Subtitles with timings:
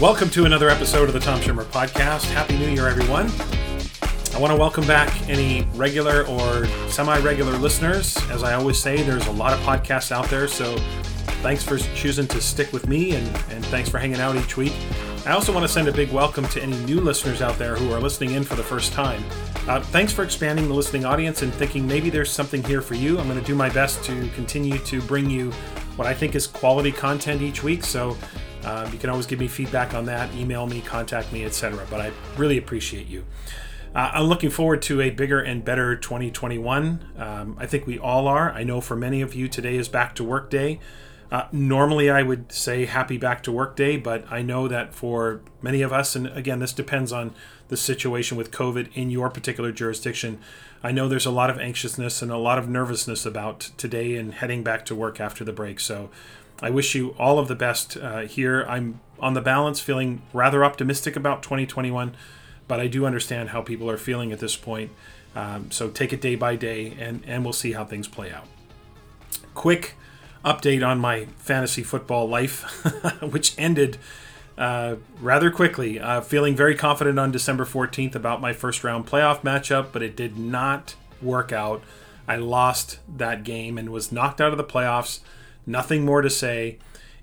[0.00, 2.24] Welcome to another episode of the Tom Schimmer Podcast.
[2.32, 3.30] Happy New Year, everyone.
[4.34, 8.16] I want to welcome back any regular or semi regular listeners.
[8.30, 10.74] As I always say, there's a lot of podcasts out there, so
[11.42, 14.72] thanks for choosing to stick with me and, and thanks for hanging out each week.
[15.26, 17.92] I also want to send a big welcome to any new listeners out there who
[17.92, 19.22] are listening in for the first time.
[19.68, 23.18] Uh, thanks for expanding the listening audience and thinking maybe there's something here for you.
[23.18, 25.52] I'm going to do my best to continue to bring you
[25.96, 27.84] what I think is quality content each week.
[27.84, 28.16] So
[28.64, 31.86] um, you can always give me feedback on that, email me, contact me, etc.
[31.90, 33.24] But I really appreciate you.
[33.94, 37.04] Uh, I'm looking forward to a bigger and better 2021.
[37.18, 38.52] Um, I think we all are.
[38.52, 40.78] I know for many of you, today is back to work day.
[41.32, 45.40] Uh, normally, I would say happy back to work day, but I know that for
[45.62, 47.34] many of us, and again, this depends on
[47.68, 50.40] the situation with COVID in your particular jurisdiction,
[50.82, 54.34] I know there's a lot of anxiousness and a lot of nervousness about today and
[54.34, 55.78] heading back to work after the break.
[55.78, 56.10] So
[56.62, 58.64] I wish you all of the best uh, here.
[58.68, 62.14] I'm on the balance feeling rather optimistic about 2021,
[62.68, 64.90] but I do understand how people are feeling at this point.
[65.34, 68.46] Um, so take it day by day, and, and we'll see how things play out.
[69.54, 69.94] Quick
[70.44, 72.62] update on my fantasy football life,
[73.22, 73.98] which ended
[74.58, 75.98] uh, rather quickly.
[76.00, 80.16] Uh, feeling very confident on December 14th about my first round playoff matchup, but it
[80.16, 81.82] did not work out.
[82.28, 85.20] I lost that game and was knocked out of the playoffs.
[85.70, 86.78] Nothing more to say.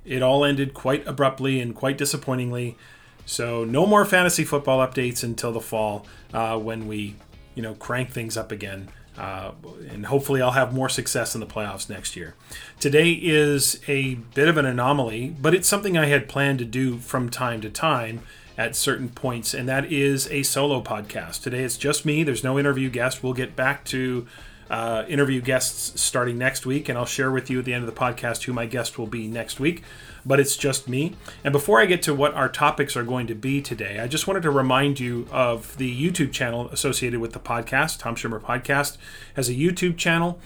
[0.06, 2.78] It all ended quite abruptly and quite disappointingly.
[3.26, 7.16] So no more fantasy football updates until the fall uh, when we,
[7.56, 8.90] you know, crank things up again.
[9.18, 9.52] Uh,
[9.90, 12.36] and hopefully I'll have more success in the playoffs next year.
[12.80, 17.00] Today is a bit of an anomaly, but it's something I had planned to do
[17.00, 18.22] from time to time
[18.58, 21.44] at certain points, and that is a solo podcast.
[21.44, 22.24] Today it's just me.
[22.24, 23.24] There's no interview guest.
[23.24, 24.28] We'll get back to
[24.70, 27.94] uh, interview guests starting next week, and I'll share with you at the end of
[27.94, 29.84] the podcast who my guest will be next week.
[30.26, 31.16] But it's just me.
[31.44, 34.28] And before I get to what our topics are going to be today, I just
[34.28, 38.00] wanted to remind you of the YouTube channel associated with the podcast.
[38.00, 38.98] Tom Schimmer Podcast
[39.36, 40.40] has a YouTube channel.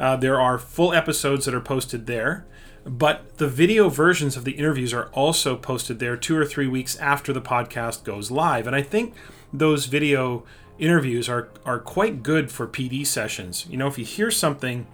[0.00, 2.46] Uh, there are full episodes that are posted there,
[2.84, 6.96] but the video versions of the interviews are also posted there two or three weeks
[6.98, 8.66] after the podcast goes live.
[8.66, 9.14] And I think
[9.52, 10.44] those video
[10.78, 13.66] interviews are are quite good for PD sessions.
[13.68, 14.86] You know, if you hear something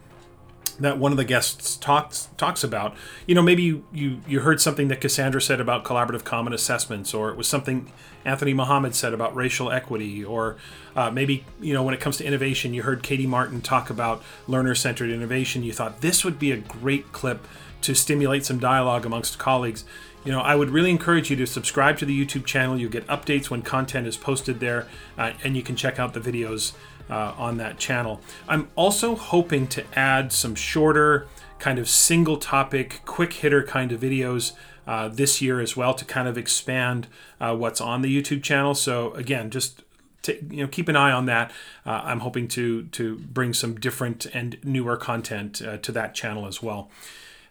[0.80, 2.94] that one of the guests talks talks about,
[3.26, 7.12] you know, maybe you, you you heard something that Cassandra said about collaborative common assessments,
[7.14, 7.90] or it was something
[8.24, 10.56] Anthony Muhammad said about racial equity, or
[10.96, 14.22] uh, maybe you know when it comes to innovation, you heard Katie Martin talk about
[14.46, 15.62] learner centered innovation.
[15.62, 17.46] You thought this would be a great clip
[17.82, 19.84] to stimulate some dialogue amongst colleagues
[20.24, 22.78] you know, I would really encourage you to subscribe to the YouTube channel.
[22.78, 24.86] You'll get updates when content is posted there,
[25.18, 26.72] uh, and you can check out the videos
[27.10, 28.20] uh, on that channel.
[28.48, 31.26] I'm also hoping to add some shorter,
[31.58, 34.52] kind of single topic, quick hitter kind of videos
[34.86, 37.06] uh, this year as well to kind of expand
[37.40, 38.74] uh, what's on the YouTube channel.
[38.74, 39.82] So, again, just
[40.22, 41.50] to, you know keep an eye on that.
[41.84, 46.46] Uh, I'm hoping to to bring some different and newer content uh, to that channel
[46.46, 46.90] as well.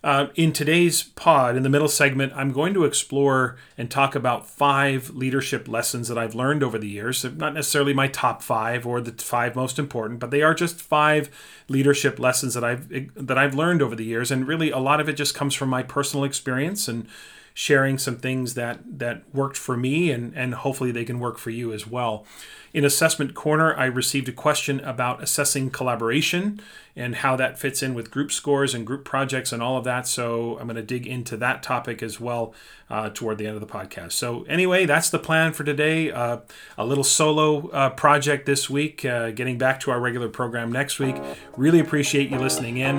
[0.04, 4.48] Uh, in today's pod, in the middle segment, I'm going to explore and talk about
[4.50, 7.24] five leadership lessons that I've learned over the years.
[7.24, 11.30] Not necessarily my top five or the five most important, but they are just five
[11.68, 15.08] leadership lessons that I've that I've learned over the years, and really a lot of
[15.08, 17.08] it just comes from my personal experience and
[17.54, 21.50] sharing some things that that worked for me, and and hopefully they can work for
[21.50, 22.26] you as well.
[22.74, 26.62] In Assessment Corner, I received a question about assessing collaboration
[26.96, 30.08] and how that fits in with group scores and group projects and all of that.
[30.08, 32.54] So I'm going to dig into that topic as well
[32.90, 34.14] uh, toward the end of the podcast.
[34.14, 36.12] So, anyway, that's the plan for today.
[36.12, 36.40] Uh,
[36.78, 41.00] a little solo uh, project this week, uh, getting back to our regular program next
[41.00, 41.16] week.
[41.56, 42.98] Really appreciate you listening in.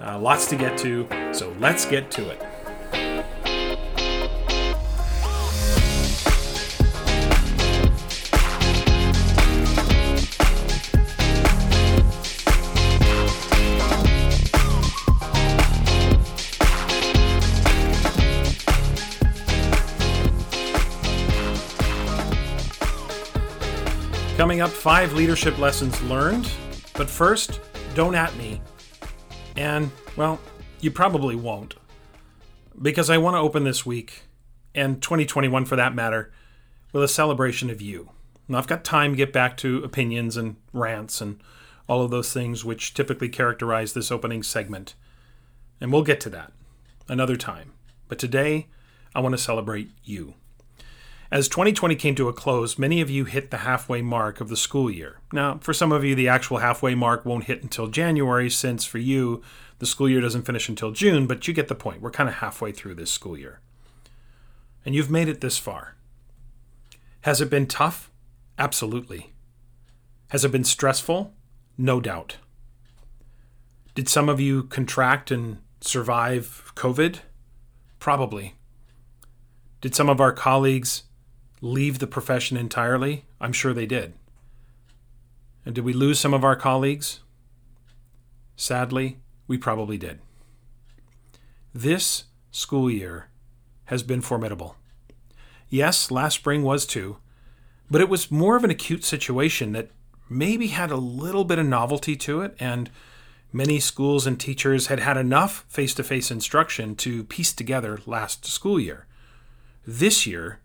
[0.00, 1.08] Uh, lots to get to.
[1.32, 2.47] So, let's get to it.
[24.48, 26.50] Coming up, five leadership lessons learned.
[26.94, 27.60] But first,
[27.94, 28.62] don't at me.
[29.56, 30.40] And, well,
[30.80, 31.74] you probably won't.
[32.80, 34.22] Because I want to open this week,
[34.74, 36.32] and 2021 for that matter,
[36.94, 38.08] with a celebration of you.
[38.48, 41.42] Now, I've got time to get back to opinions and rants and
[41.86, 44.94] all of those things which typically characterize this opening segment.
[45.78, 46.54] And we'll get to that
[47.06, 47.74] another time.
[48.08, 48.68] But today,
[49.14, 50.36] I want to celebrate you.
[51.30, 54.56] As 2020 came to a close, many of you hit the halfway mark of the
[54.56, 55.20] school year.
[55.30, 58.96] Now, for some of you, the actual halfway mark won't hit until January, since for
[58.96, 59.42] you,
[59.78, 62.00] the school year doesn't finish until June, but you get the point.
[62.00, 63.60] We're kind of halfway through this school year.
[64.86, 65.96] and you've made it this far.
[67.22, 68.10] Has it been tough?
[68.58, 69.34] Absolutely.
[70.28, 71.34] Has it been stressful?
[71.76, 72.36] No doubt.
[73.94, 77.18] Did some of you contract and survive COVID?
[77.98, 78.54] Probably.
[79.82, 81.02] Did some of our colleagues
[81.60, 83.24] leave the profession entirely?
[83.40, 84.14] I'm sure they did.
[85.64, 87.20] And did we lose some of our colleagues?
[88.56, 90.20] Sadly, we probably did.
[91.74, 93.28] This school year
[93.86, 94.76] has been formidable.
[95.68, 97.18] Yes, last spring was too,
[97.90, 99.90] but it was more of an acute situation that
[100.28, 102.90] maybe had a little bit of novelty to it, and
[103.52, 108.44] many schools and teachers had had enough face to face instruction to piece together last
[108.46, 109.06] school year.
[109.86, 110.60] This year,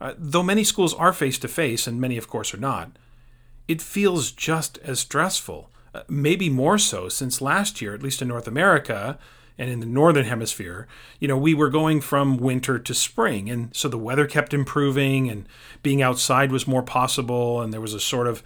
[0.00, 2.92] uh, though many schools are face to face, and many, of course, are not,
[3.68, 8.28] it feels just as stressful, uh, maybe more so, since last year, at least in
[8.28, 9.18] North America,
[9.56, 10.88] and in the northern hemisphere,
[11.20, 13.48] you know, we were going from winter to spring.
[13.48, 15.48] And so the weather kept improving and
[15.82, 17.62] being outside was more possible.
[17.62, 18.42] And there was a sort of,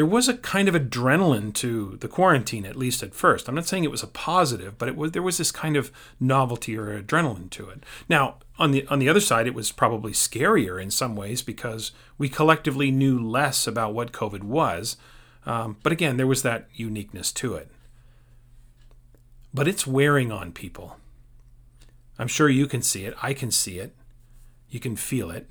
[0.00, 3.46] there was a kind of adrenaline to the quarantine, at least at first.
[3.46, 5.92] I'm not saying it was a positive, but it was, there was this kind of
[6.18, 7.84] novelty or adrenaline to it.
[8.08, 11.92] Now, on the, on the other side, it was probably scarier in some ways because
[12.18, 14.96] we collectively knew less about what COVID was.
[15.44, 17.70] Um, but again, there was that uniqueness to it
[19.52, 20.96] but it's wearing on people.
[22.18, 23.14] I'm sure you can see it.
[23.22, 23.94] I can see it.
[24.68, 25.48] You can feel it.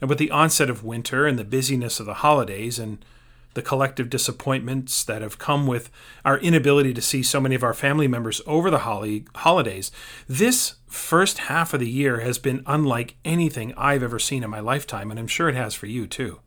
[0.00, 3.04] And with the onset of winter and the busyness of the holidays and
[3.54, 5.90] the collective disappointments that have come with
[6.24, 9.90] our inability to see so many of our family members over the holly, holidays,
[10.28, 14.60] this first half of the year has been unlike anything I've ever seen in my
[14.60, 16.40] lifetime, and I'm sure it has for you too.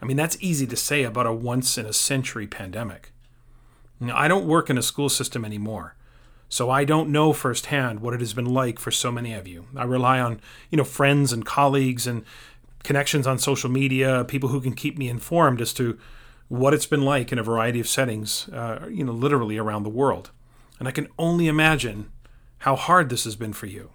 [0.00, 3.12] I mean, that's easy to say about a once in a century pandemic.
[4.00, 5.94] Now, I don't work in a school system anymore,
[6.48, 9.66] so I don't know firsthand what it has been like for so many of you.
[9.76, 10.40] I rely on,
[10.70, 12.24] you know, friends and colleagues and
[12.84, 15.98] connections on social media, people who can keep me informed as to
[16.48, 19.88] what it's been like in a variety of settings, uh, you know, literally around the
[19.88, 20.30] world.
[20.78, 22.10] And I can only imagine
[22.58, 23.90] how hard this has been for you.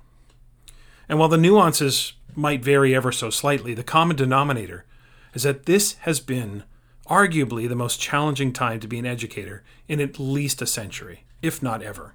[1.08, 4.86] And while the nuances might vary ever so slightly, the common denominator
[5.34, 6.64] is that this has been
[7.08, 11.62] arguably the most challenging time to be an educator in at least a century, if
[11.62, 12.14] not ever.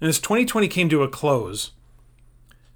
[0.00, 1.72] And as 2020 came to a close,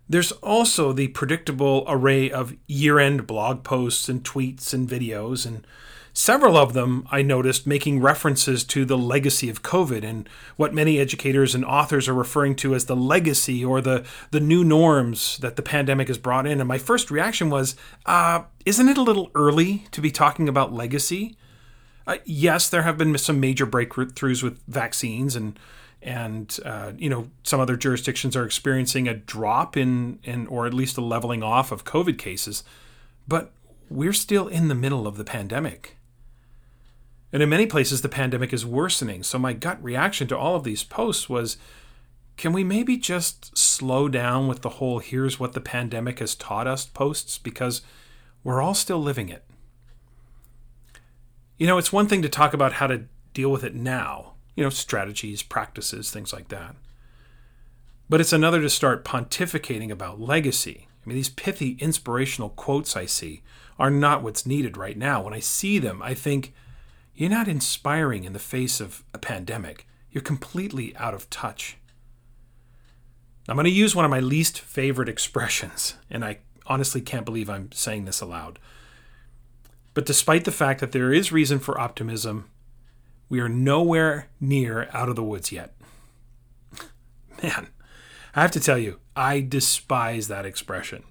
[0.08, 5.66] there's also the predictable array of year end blog posts and tweets and videos and
[6.18, 10.98] Several of them I noticed making references to the legacy of COVID and what many
[10.98, 15.54] educators and authors are referring to as the legacy or the, the new norms that
[15.54, 16.60] the pandemic has brought in.
[16.60, 20.72] And my first reaction was, uh, isn't it a little early to be talking about
[20.72, 21.36] legacy?
[22.04, 25.56] Uh, yes, there have been some major breakthroughs with vaccines and
[26.02, 30.74] and uh, you know some other jurisdictions are experiencing a drop in, in or at
[30.74, 32.62] least a leveling off of COVID cases,
[33.26, 33.52] but
[33.90, 35.96] we're still in the middle of the pandemic.
[37.32, 39.22] And in many places, the pandemic is worsening.
[39.22, 41.58] So my gut reaction to all of these posts was
[42.36, 46.66] can we maybe just slow down with the whole here's what the pandemic has taught
[46.66, 47.36] us posts?
[47.36, 47.82] Because
[48.44, 49.44] we're all still living it.
[51.58, 54.64] You know, it's one thing to talk about how to deal with it now, you
[54.64, 56.74] know, strategies, practices, things like that.
[58.08, 60.88] But it's another to start pontificating about legacy.
[60.88, 63.42] I mean, these pithy, inspirational quotes I see
[63.78, 65.22] are not what's needed right now.
[65.22, 66.54] When I see them, I think,
[67.14, 69.86] you're not inspiring in the face of a pandemic.
[70.10, 71.76] You're completely out of touch.
[73.48, 77.48] I'm going to use one of my least favorite expressions, and I honestly can't believe
[77.48, 78.58] I'm saying this aloud.
[79.94, 82.50] But despite the fact that there is reason for optimism,
[83.28, 85.74] we are nowhere near out of the woods yet.
[87.42, 87.68] Man,
[88.34, 91.04] I have to tell you, I despise that expression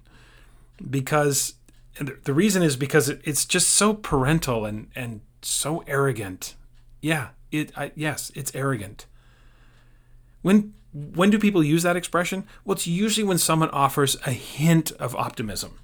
[0.89, 1.53] because
[1.99, 6.55] the reason is because it's just so parental and, and so arrogant.
[7.01, 9.05] Yeah, it I, yes, it's arrogant.
[10.41, 12.45] When when do people use that expression?
[12.65, 15.79] Well, it's usually when someone offers a hint of optimism.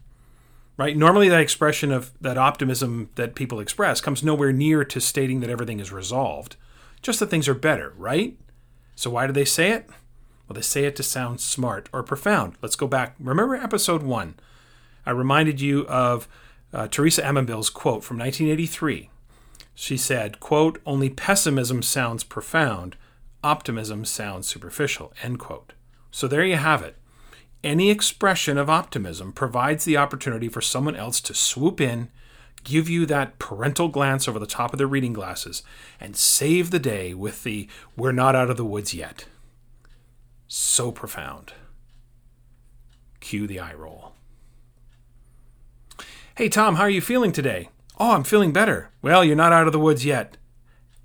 [0.75, 0.97] Right?
[0.97, 5.49] Normally that expression of that optimism that people express comes nowhere near to stating that
[5.49, 6.55] everything is resolved.
[7.01, 8.37] Just that things are better, right?
[8.95, 9.87] So why do they say it?
[10.47, 12.55] Well, they say it to sound smart or profound.
[12.61, 13.15] Let's go back.
[13.19, 14.35] Remember episode 1.
[15.05, 16.27] I reminded you of
[16.73, 19.09] uh, Teresa Amabile's quote from 1983
[19.75, 22.95] she said, quote, only pessimism sounds profound,
[23.43, 25.73] optimism sounds superficial, end quote.
[26.11, 26.95] So there you have it.
[27.63, 32.09] Any expression of optimism provides the opportunity for someone else to swoop in,
[32.63, 35.63] give you that parental glance over the top of their reading glasses,
[35.99, 39.25] and save the day with the we're not out of the woods yet.
[40.47, 41.53] So profound.
[43.21, 44.13] Cue the eye roll.
[46.35, 47.69] Hey, Tom, how are you feeling today?
[47.97, 48.89] Oh, I'm feeling better.
[49.01, 50.35] Well, you're not out of the woods yet.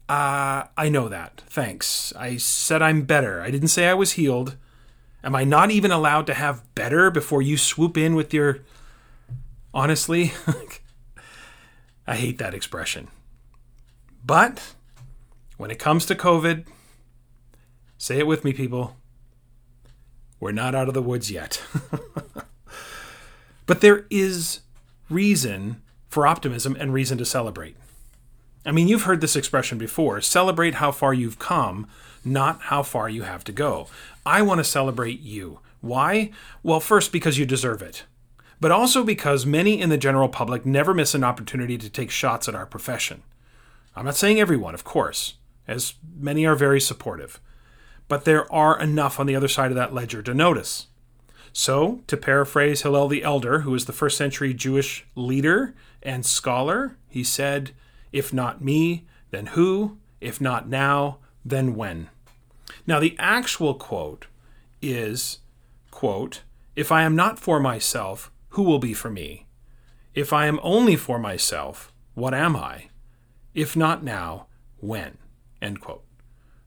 [0.08, 1.42] Uh, I know that.
[1.46, 2.12] Thanks.
[2.16, 3.42] I said I'm better.
[3.42, 4.56] I didn't say I was healed.
[5.28, 8.60] Am I not even allowed to have better before you swoop in with your.
[9.74, 10.32] Honestly,
[12.06, 13.08] I hate that expression.
[14.24, 14.72] But
[15.58, 16.64] when it comes to COVID,
[17.98, 18.96] say it with me, people.
[20.40, 21.62] We're not out of the woods yet.
[23.66, 24.60] but there is
[25.10, 27.76] reason for optimism and reason to celebrate.
[28.64, 31.86] I mean, you've heard this expression before celebrate how far you've come,
[32.24, 33.88] not how far you have to go.
[34.24, 35.60] I want to celebrate you.
[35.80, 36.30] Why?
[36.62, 38.04] Well, first, because you deserve it,
[38.60, 42.48] but also because many in the general public never miss an opportunity to take shots
[42.48, 43.22] at our profession.
[43.94, 45.34] I'm not saying everyone, of course,
[45.66, 47.40] as many are very supportive,
[48.08, 50.86] but there are enough on the other side of that ledger to notice.
[51.52, 56.96] So, to paraphrase Hillel the Elder, who was the first century Jewish leader and scholar,
[57.08, 57.72] he said,
[58.12, 59.98] If not me, then who?
[60.20, 61.18] If not now,
[61.50, 62.08] then when?
[62.86, 64.26] Now, the actual quote
[64.80, 65.38] is,
[65.90, 66.42] quote,
[66.76, 69.46] If I am not for myself, who will be for me?
[70.14, 72.88] If I am only for myself, what am I?
[73.54, 74.46] If not now,
[74.78, 75.18] when?
[75.60, 76.04] End quote.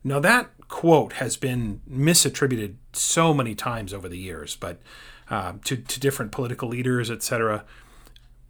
[0.04, 4.80] Now, that quote has been misattributed so many times over the years, but
[5.30, 7.64] uh, to, to different political leaders, etc.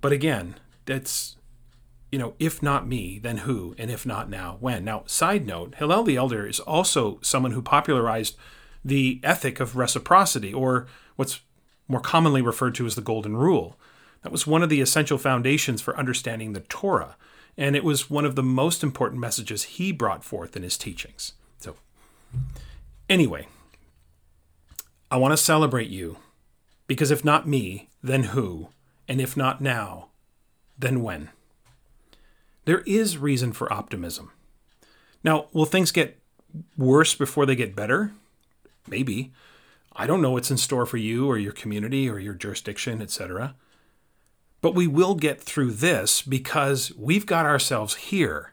[0.00, 1.36] But again, that's
[2.12, 3.74] you know, if not me, then who?
[3.78, 4.84] And if not now, when?
[4.84, 8.36] Now, side note, Hillel the Elder is also someone who popularized
[8.84, 11.40] the ethic of reciprocity, or what's
[11.88, 13.78] more commonly referred to as the Golden Rule.
[14.22, 17.16] That was one of the essential foundations for understanding the Torah,
[17.56, 21.32] and it was one of the most important messages he brought forth in his teachings.
[21.58, 21.76] So,
[23.08, 23.46] anyway,
[25.10, 26.18] I want to celebrate you
[26.86, 28.68] because if not me, then who?
[29.08, 30.08] And if not now,
[30.78, 31.30] then when?
[32.64, 34.30] There is reason for optimism.
[35.24, 36.20] Now, will things get
[36.76, 38.12] worse before they get better?
[38.88, 39.32] Maybe.
[39.94, 43.54] I don't know what's in store for you or your community or your jurisdiction, etc.
[44.60, 48.52] But we will get through this because we've got ourselves here.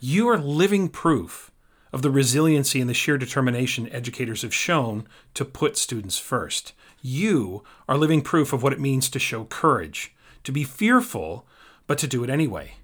[0.00, 1.50] You are living proof
[1.92, 6.72] of the resiliency and the sheer determination educators have shown to put students first.
[7.00, 10.14] You are living proof of what it means to show courage,
[10.44, 11.46] to be fearful,
[11.88, 12.74] but to do it anyway.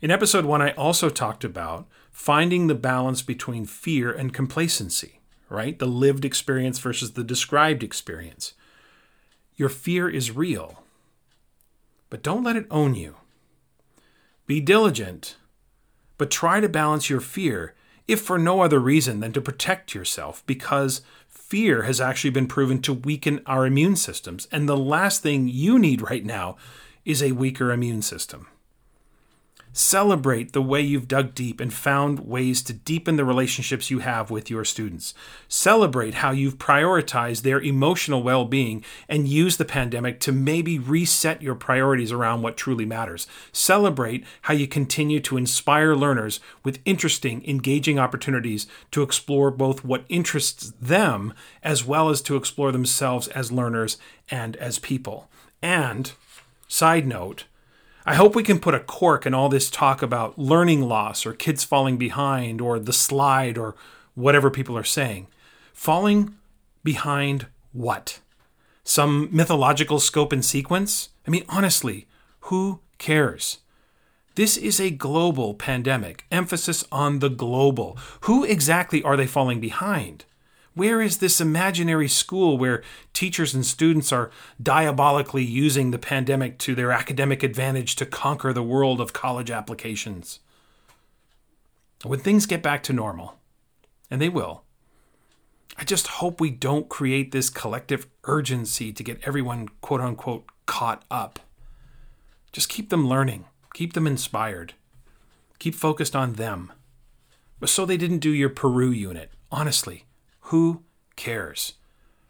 [0.00, 5.78] In episode one, I also talked about finding the balance between fear and complacency, right?
[5.78, 8.54] The lived experience versus the described experience.
[9.54, 10.82] Your fear is real,
[12.08, 13.16] but don't let it own you.
[14.46, 15.36] Be diligent,
[16.16, 17.74] but try to balance your fear,
[18.08, 22.80] if for no other reason than to protect yourself, because fear has actually been proven
[22.82, 24.48] to weaken our immune systems.
[24.50, 26.56] And the last thing you need right now
[27.04, 28.46] is a weaker immune system.
[29.74, 34.30] Celebrate the way you've dug deep and found ways to deepen the relationships you have
[34.30, 35.14] with your students.
[35.48, 41.40] Celebrate how you've prioritized their emotional well being and use the pandemic to maybe reset
[41.40, 43.26] your priorities around what truly matters.
[43.50, 50.04] Celebrate how you continue to inspire learners with interesting, engaging opportunities to explore both what
[50.10, 51.32] interests them
[51.62, 53.96] as well as to explore themselves as learners
[54.30, 55.30] and as people.
[55.62, 56.12] And,
[56.72, 57.44] side note,
[58.06, 61.34] I hope we can put a cork in all this talk about learning loss or
[61.34, 63.76] kids falling behind or the slide or
[64.14, 65.26] whatever people are saying.
[65.74, 66.34] Falling
[66.82, 68.20] behind what?
[68.84, 71.10] Some mythological scope and sequence?
[71.26, 72.06] I mean, honestly,
[72.40, 73.58] who cares?
[74.34, 77.98] This is a global pandemic, emphasis on the global.
[78.22, 80.24] Who exactly are they falling behind?
[80.74, 84.30] Where is this imaginary school where teachers and students are
[84.62, 90.40] diabolically using the pandemic to their academic advantage to conquer the world of college applications?
[92.04, 93.38] When things get back to normal,
[94.10, 94.64] and they will,
[95.76, 101.04] I just hope we don't create this collective urgency to get everyone, quote unquote, caught
[101.10, 101.38] up.
[102.50, 104.74] Just keep them learning, keep them inspired,
[105.58, 106.72] keep focused on them.
[107.60, 110.06] But so they didn't do your Peru unit, honestly.
[110.46, 110.82] Who
[111.16, 111.74] cares?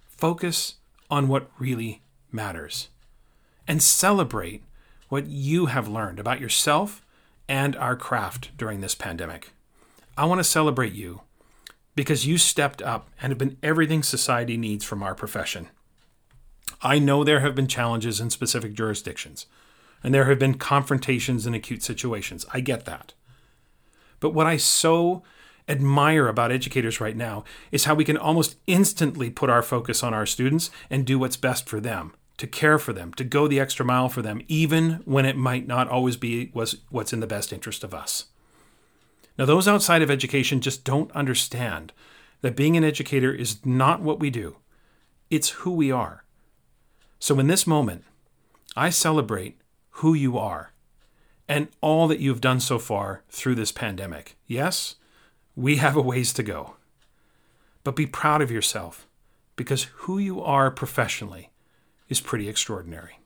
[0.07, 0.77] Focus
[1.11, 2.89] on what really matters
[3.67, 4.63] and celebrate
[5.09, 7.05] what you have learned about yourself
[7.49, 9.51] and our craft during this pandemic.
[10.17, 11.23] I want to celebrate you
[11.95, 15.69] because you stepped up and have been everything society needs from our profession.
[16.81, 19.47] I know there have been challenges in specific jurisdictions,
[20.03, 22.45] and there have been confrontations in acute situations.
[22.53, 23.13] I get that.
[24.21, 25.23] But what I so
[25.69, 30.15] admire about educators right now is how we can almost instantly put our focus on
[30.15, 33.61] our students and do what's best for them, to care for them, to go the
[33.61, 37.53] extra mile for them, even when it might not always be what's in the best
[37.53, 38.27] interest of us.
[39.39, 41.93] Now, those outside of education just don't understand
[42.43, 44.57] that being an educator is not what we do,
[45.31, 46.25] it's who we are.
[47.19, 48.05] So, in this moment,
[48.77, 49.59] I celebrate
[49.97, 50.73] who you are
[51.49, 54.37] and all that you've done so far through this pandemic.
[54.47, 54.97] Yes,
[55.55, 56.77] we have a ways to go.
[57.85, 59.07] But be proud of yourself
[59.57, 61.51] because who you are professionally
[62.09, 63.19] is pretty extraordinary.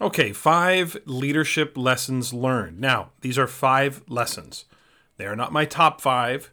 [0.00, 2.80] Okay, five leadership lessons learned.
[2.80, 4.64] Now, these are five lessons.
[5.18, 6.50] They are not my top five,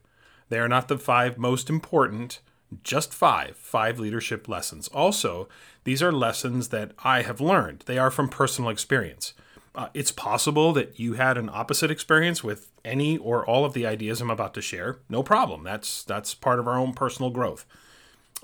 [0.49, 2.41] they are not the five most important,
[2.83, 4.89] just five, five leadership lessons.
[4.89, 5.47] Also,
[5.85, 9.33] these are lessons that I have learned, they are from personal experience.
[9.73, 13.85] Uh, it's possible that you had an opposite experience with any or all of the
[13.85, 14.99] ideas I'm about to share.
[15.09, 15.63] No problem.
[15.63, 17.65] That's that's part of our own personal growth.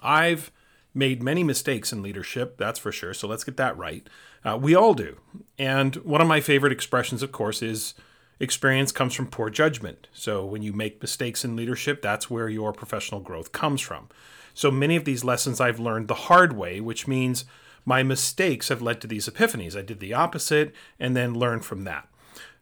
[0.02, 0.52] I've
[0.94, 3.14] made many mistakes in leadership, that's for sure.
[3.14, 4.08] So let's get that right.
[4.46, 5.18] Uh, we all do.
[5.58, 7.96] And one of my favorite expressions, of course, is
[8.40, 10.08] experience comes from poor judgment.
[10.14, 14.10] So when you make mistakes in leadership, that's where your professional growth comes from.
[14.54, 17.46] So many of these lessons I've learned the hard way, which means
[17.86, 19.78] my mistakes have led to these epiphanies.
[19.78, 22.08] I did the opposite and then learned from that.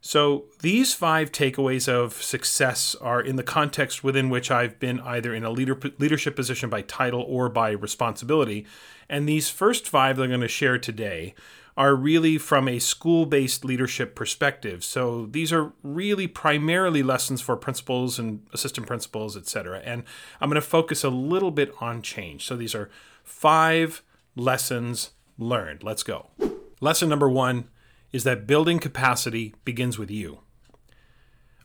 [0.03, 5.31] So, these five takeaways of success are in the context within which I've been either
[5.31, 8.65] in a leader, leadership position by title or by responsibility.
[9.07, 11.35] And these first five that I'm going to share today
[11.77, 14.83] are really from a school based leadership perspective.
[14.83, 19.81] So, these are really primarily lessons for principals and assistant principals, et cetera.
[19.85, 20.03] And
[20.39, 22.47] I'm going to focus a little bit on change.
[22.47, 22.89] So, these are
[23.23, 24.01] five
[24.35, 25.83] lessons learned.
[25.83, 26.31] Let's go.
[26.79, 27.67] Lesson number one
[28.11, 30.39] is that building capacity begins with you.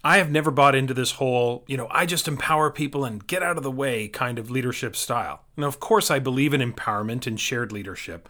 [0.05, 3.43] I have never bought into this whole, you know, I just empower people and get
[3.43, 5.43] out of the way kind of leadership style.
[5.57, 8.29] Now, of course, I believe in empowerment and shared leadership,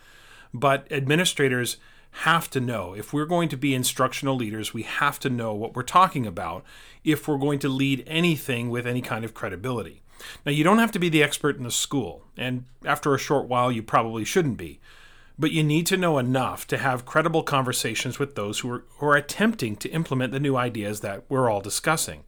[0.55, 1.77] but administrators
[2.21, 5.77] have to know if we're going to be instructional leaders, we have to know what
[5.77, 6.65] we're talking about
[7.05, 10.01] if we're going to lead anything with any kind of credibility.
[10.47, 13.49] Now, you don't have to be the expert in the school, and after a short
[13.49, 14.81] while, you probably shouldn't be.
[15.39, 19.07] But you need to know enough to have credible conversations with those who are, who
[19.07, 22.25] are attempting to implement the new ideas that we're all discussing.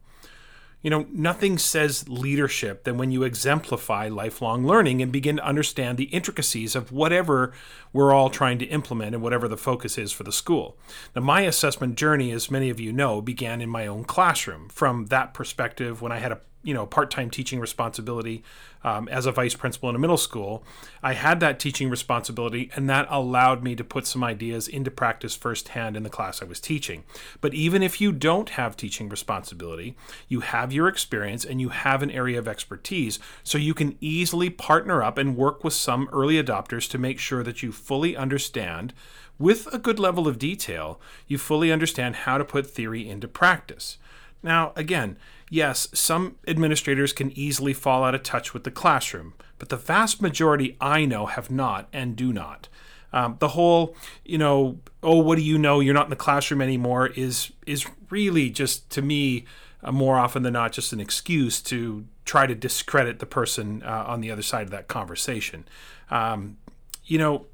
[0.81, 5.97] You know, nothing says leadership than when you exemplify lifelong learning and begin to understand
[5.97, 7.51] the intricacies of whatever
[7.91, 10.77] we're all trying to implement and whatever the focus is for the school.
[11.13, 14.69] Now, my assessment journey, as many of you know, began in my own classroom.
[14.69, 18.43] From that perspective, when I had a you know part-time teaching responsibility
[18.83, 20.63] um, as a vice principal in a middle school
[21.01, 25.35] i had that teaching responsibility and that allowed me to put some ideas into practice
[25.35, 27.03] firsthand in the class i was teaching.
[27.41, 29.95] But even if you don't have teaching responsibility
[30.27, 34.49] you have your experience and you have an area of expertise so you can easily
[34.49, 38.93] partner up and work with some early adopters to make sure that you fully understand
[39.37, 43.97] with a good level of detail you fully understand how to put theory into practice.
[44.43, 45.17] Now again
[45.49, 50.21] yes, some administrators can easily fall out of touch with the classroom, but the vast
[50.21, 52.69] majority I know have not and do not.
[53.11, 55.79] Um, the whole, you know, oh, what do you know?
[55.79, 59.45] You're not in the classroom anymore is is really just to me
[59.83, 64.03] uh, more often than not just an excuse to try to discredit the person uh,
[64.07, 65.67] on the other side of that conversation.
[66.11, 66.57] Um,
[67.05, 67.47] you know,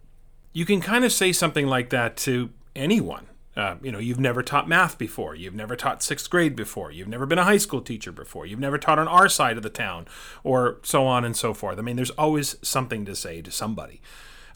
[0.51, 3.27] you can kind of say something like that to anyone.
[3.55, 5.33] Uh, you know, you've never taught math before.
[5.33, 6.91] You've never taught sixth grade before.
[6.91, 8.45] You've never been a high school teacher before.
[8.45, 10.07] You've never taught on our side of the town,
[10.43, 11.79] or so on and so forth.
[11.79, 14.01] I mean, there's always something to say to somebody.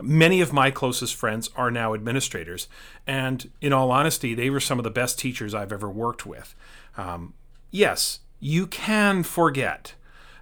[0.01, 2.67] Many of my closest friends are now administrators,
[3.07, 6.55] and in all honesty, they were some of the best teachers I've ever worked with.
[6.97, 7.33] Um,
[7.71, 9.93] yes, you can forget.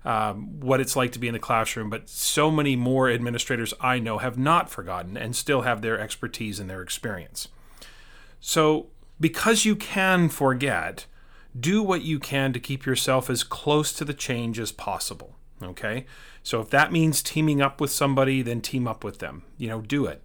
[0.06, 4.00] Um, what it's like to be in the classroom, but so many more administrators I
[4.00, 7.50] know have not forgotten and still have their expertise and their experience.
[8.48, 8.88] So,
[9.20, 11.06] because you can forget,
[11.60, 15.36] do what you can to keep yourself as close to the change as possible.
[15.62, 16.06] Okay?
[16.44, 19.44] So, if that means teaming up with somebody, then team up with them.
[19.58, 20.24] You know, do it.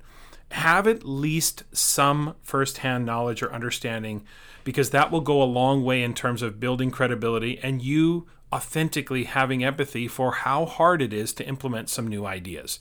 [0.53, 4.23] Have at least some firsthand knowledge or understanding
[4.63, 9.25] because that will go a long way in terms of building credibility and you authentically
[9.25, 12.79] having empathy for how hard it is to implement some new ideas.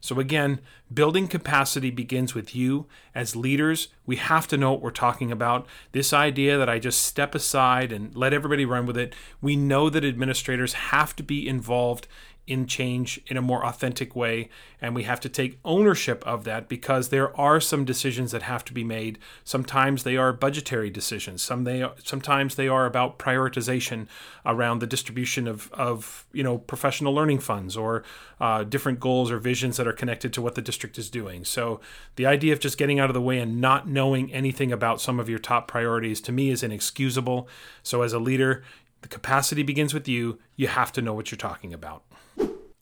[0.00, 0.60] So, again,
[0.92, 2.86] building capacity begins with you.
[3.14, 5.66] As leaders, we have to know what we're talking about.
[5.92, 9.90] This idea that I just step aside and let everybody run with it, we know
[9.90, 12.06] that administrators have to be involved
[12.48, 14.48] in change in a more authentic way.
[14.80, 18.64] And we have to take ownership of that because there are some decisions that have
[18.66, 19.18] to be made.
[19.44, 21.42] Sometimes they are budgetary decisions.
[21.42, 24.06] Some they sometimes they are about prioritization
[24.46, 28.02] around the distribution of, of you know professional learning funds or
[28.40, 31.44] uh, different goals or visions that are connected to what the district is doing.
[31.44, 31.80] So
[32.16, 35.20] the idea of just getting out of the way and not knowing anything about some
[35.20, 37.48] of your top priorities to me is inexcusable.
[37.82, 38.62] So as a leader,
[39.02, 40.38] the capacity begins with you.
[40.56, 42.02] You have to know what you're talking about.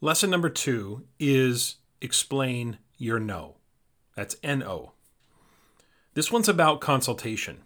[0.06, 3.56] Lesson number two is explain your no.
[4.14, 4.92] That's N-O.
[6.14, 7.62] This one's about consultation.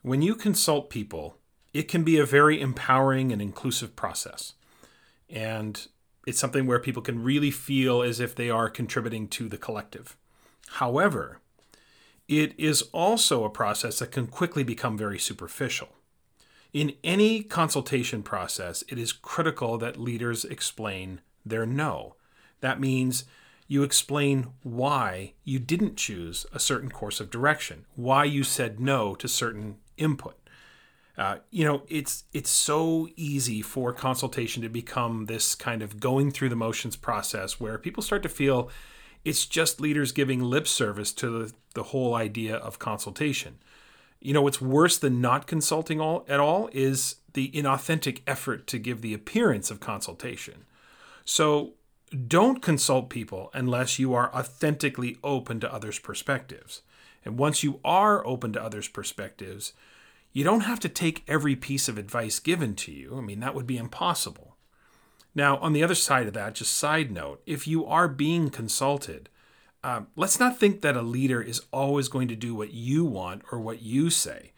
[0.00, 1.36] When you consult people,
[1.74, 4.54] it can be a very empowering and inclusive process.
[5.28, 5.86] And
[6.26, 10.16] it's something where people can really feel as if they are contributing to the collective.
[10.68, 11.40] However,
[12.26, 15.88] it is also a process that can quickly become very superficial.
[16.72, 22.16] In any consultation process, it is critical that leaders explain their no.
[22.60, 23.24] That means
[23.66, 29.14] you explain why you didn't choose a certain course of direction, why you said no
[29.14, 30.38] to certain input.
[31.16, 36.30] Uh, you know, it's it's so easy for consultation to become this kind of going
[36.30, 38.68] through the motions process where people start to feel
[39.24, 43.58] it's just leaders giving lip service to the, the whole idea of consultation.
[44.20, 48.78] You know, what's worse than not consulting all, at all is the inauthentic effort to
[48.78, 50.64] give the appearance of consultation.
[51.24, 51.74] So
[52.26, 56.82] don't consult people unless you are authentically open to others' perspectives.
[57.24, 59.72] And once you are open to others' perspectives,
[60.32, 63.16] you don't have to take every piece of advice given to you.
[63.16, 64.56] I mean, that would be impossible.
[65.34, 69.28] Now, on the other side of that, just side note, if you are being consulted,
[69.82, 73.42] um, let's not think that a leader is always going to do what you want
[73.50, 74.52] or what you say.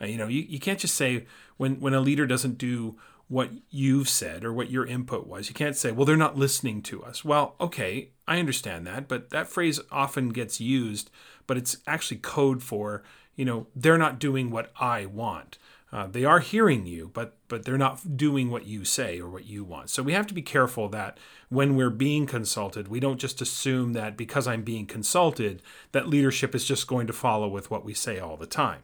[0.00, 2.96] Uh, you know, you, you can't just say when, when a leader doesn't do
[3.32, 6.82] what you've said or what your input was, you can't say, well, they're not listening
[6.82, 7.24] to us.
[7.24, 11.10] Well, okay, I understand that, but that phrase often gets used,
[11.46, 13.02] but it's actually code for,
[13.34, 15.56] you know, they're not doing what I want.
[15.90, 19.46] Uh, they are hearing you, but but they're not doing what you say or what
[19.46, 19.88] you want.
[19.88, 21.16] So we have to be careful that
[21.48, 26.54] when we're being consulted, we don't just assume that because I'm being consulted, that leadership
[26.54, 28.82] is just going to follow with what we say all the time.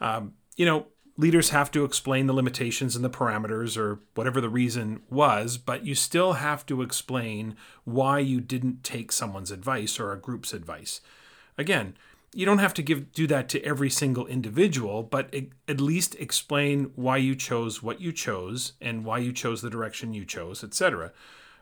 [0.00, 4.48] Um, you know, leaders have to explain the limitations and the parameters or whatever the
[4.48, 10.12] reason was, but you still have to explain why you didn't take someone's advice or
[10.12, 11.00] a group's advice.
[11.56, 11.96] Again,
[12.32, 15.32] you don't have to give do that to every single individual, but
[15.68, 20.14] at least explain why you chose what you chose and why you chose the direction
[20.14, 21.12] you chose, etc.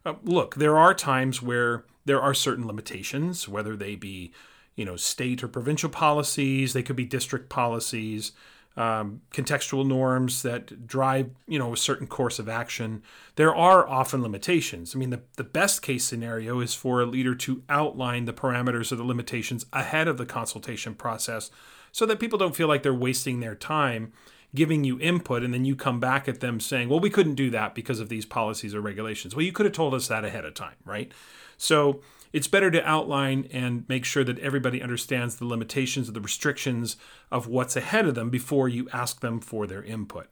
[0.06, 4.32] Uh, look, there are times where there are certain limitations, whether they be,
[4.74, 8.32] you know, state or provincial policies, they could be district policies
[8.76, 13.02] um, contextual norms that drive you know a certain course of action
[13.37, 14.94] there are often limitations.
[14.94, 18.92] I mean the, the best case scenario is for a leader to outline the parameters
[18.92, 21.50] of the limitations ahead of the consultation process
[21.90, 24.12] so that people don't feel like they're wasting their time
[24.54, 27.50] giving you input and then you come back at them saying well we couldn't do
[27.50, 29.35] that because of these policies or regulations.
[29.35, 31.12] Well you could have told us that ahead of time right?
[31.58, 32.00] So
[32.32, 36.96] it's better to outline and make sure that everybody understands the limitations of the restrictions
[37.30, 40.28] of what's ahead of them before you ask them for their input.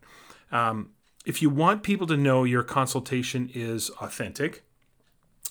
[0.50, 0.90] Um,
[1.26, 4.62] if you want people to know your consultation is authentic,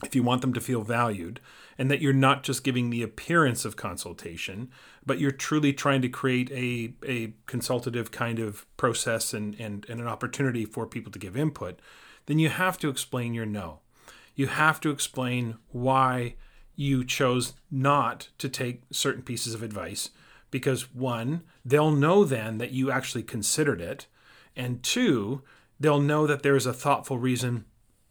[0.04, 1.40] if you want them to feel valued,
[1.78, 4.70] and that you're not just giving the appearance of consultation,
[5.06, 10.00] but you're truly trying to create a, a consultative kind of process and, and, and
[10.00, 11.80] an opportunity for people to give input,
[12.26, 13.80] then you have to explain your no
[14.40, 16.34] you have to explain why
[16.74, 20.12] you chose not to take certain pieces of advice
[20.50, 24.08] because one, they'll know then that you actually considered it,
[24.56, 25.42] and two,
[25.78, 27.66] they'll know that there is a thoughtful reason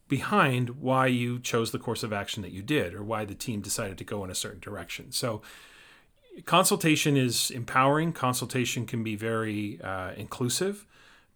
[0.07, 3.63] behind why you chose the course of action that you did or why the team
[3.63, 5.11] decided to go in a certain direction.
[5.11, 5.41] So,
[6.45, 10.85] consultation is empowering, consultation can be very uh, inclusive,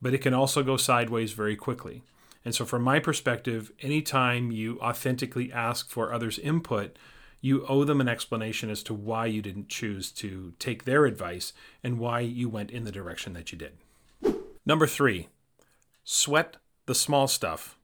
[0.02, 2.02] but it can also go sideways very quickly.
[2.44, 6.96] And so, from my perspective, anytime you authentically ask for others' input,
[7.40, 11.52] you owe them an explanation as to why you didn't choose to take their advice
[11.82, 13.72] and why you went in the direction that you did.
[14.64, 15.28] Number three,
[16.04, 17.76] sweat the small stuff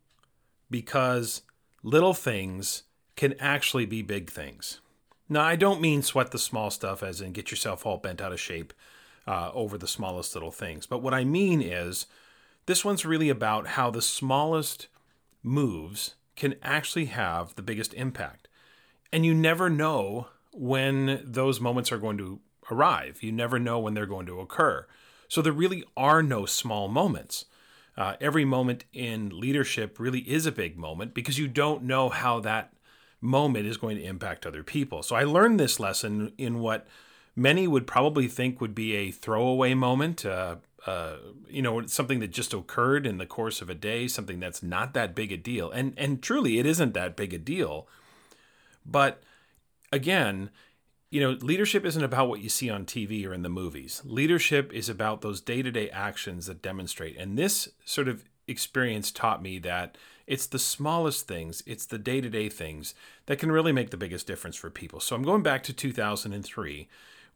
[0.71, 1.43] because
[1.83, 2.85] little things
[3.17, 4.81] can actually be big things.
[5.29, 8.33] Now, I don't mean sweat the small stuff as in get yourself all bent out
[8.33, 8.73] of shape
[9.27, 10.87] uh, over the smallest little things.
[10.87, 12.07] But what I mean is,
[12.69, 14.89] this one's really about how the smallest
[15.43, 18.47] moves can actually have the biggest impact.
[19.11, 23.23] And you never know when those moments are going to arrive.
[23.23, 24.87] You never know when they're going to occur.
[25.29, 27.47] So there really are no small moments.
[27.97, 32.39] Uh, every moment in leadership really is a big moment because you don't know how
[32.41, 32.75] that
[33.23, 35.03] moment is going to impact other people.
[35.03, 36.87] So I learned this lesson in what
[37.35, 40.57] many would probably think would be a throwaway moment, uh,
[40.89, 41.17] uh,
[41.51, 44.95] you know, something that just occurred in the course of a day, something that's not
[44.95, 45.71] that big a deal.
[45.71, 47.87] And and truly, it isn't that big a deal.
[48.87, 49.23] But
[49.93, 50.49] again,
[51.11, 54.01] you know, leadership isn't about what you see on TV or in the movies.
[54.07, 57.19] Leadership is about those day to day actions that demonstrate.
[57.19, 62.23] And this sort of experience taught me that it's the smallest things, it's the day
[62.23, 62.95] to day things
[63.27, 65.01] that can really make the biggest difference for people.
[65.01, 66.89] So I'm going back to 2003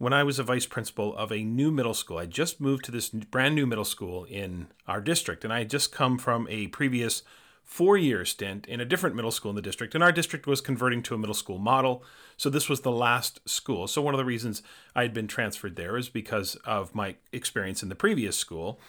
[0.03, 2.19] when I was a vice principal of a new middle school.
[2.19, 5.71] I just moved to this brand new middle school in our district, and I had
[5.71, 7.23] just come from a previous
[7.63, 9.95] four year stint in a different middle school in the district.
[9.95, 12.03] And our district was converting to a middle school model.
[12.37, 13.87] So this was the last school.
[13.87, 14.65] So one of the reasons
[14.97, 18.81] I had been transferred there is because of my experience in the previous school.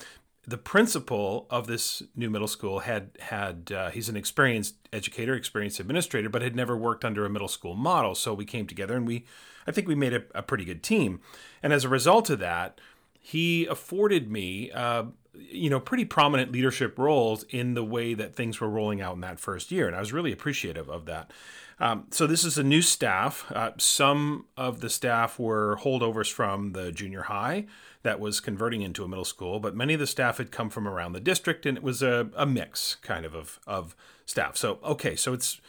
[0.45, 5.79] The principal of this new middle school had had uh, he's an experienced educator, experienced
[5.79, 8.13] administrator, but had never worked under a middle school model.
[8.13, 9.25] So we came together and we,
[9.65, 11.21] I think we made a, a pretty good team.
[11.61, 12.81] And as a result of that,
[13.21, 18.59] he afforded me uh, you know, pretty prominent leadership roles in the way that things
[18.59, 19.87] were rolling out in that first year.
[19.87, 21.31] And I was really appreciative of that.
[21.79, 23.51] Um, so this is a new staff.
[23.51, 27.65] Uh, some of the staff were holdovers from the junior high
[28.03, 30.87] that was converting into a middle school, but many of the staff had come from
[30.87, 34.57] around the district, and it was a, a mix kind of, of of staff.
[34.57, 35.59] So okay, so it's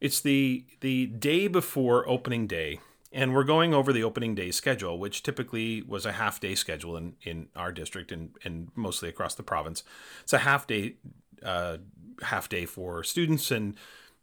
[0.00, 2.80] it's the the day before opening day
[3.14, 6.96] and we're going over the opening day schedule, which typically was a half day schedule
[6.96, 9.84] in, in our district and, and mostly across the province.
[10.24, 10.96] It's a half day
[11.42, 11.78] uh,
[12.22, 13.76] half day for students and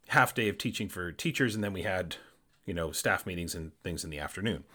[0.10, 2.18] half day of teaching for teachers, and then we had
[2.66, 4.66] you know staff meetings and things in the afternoon.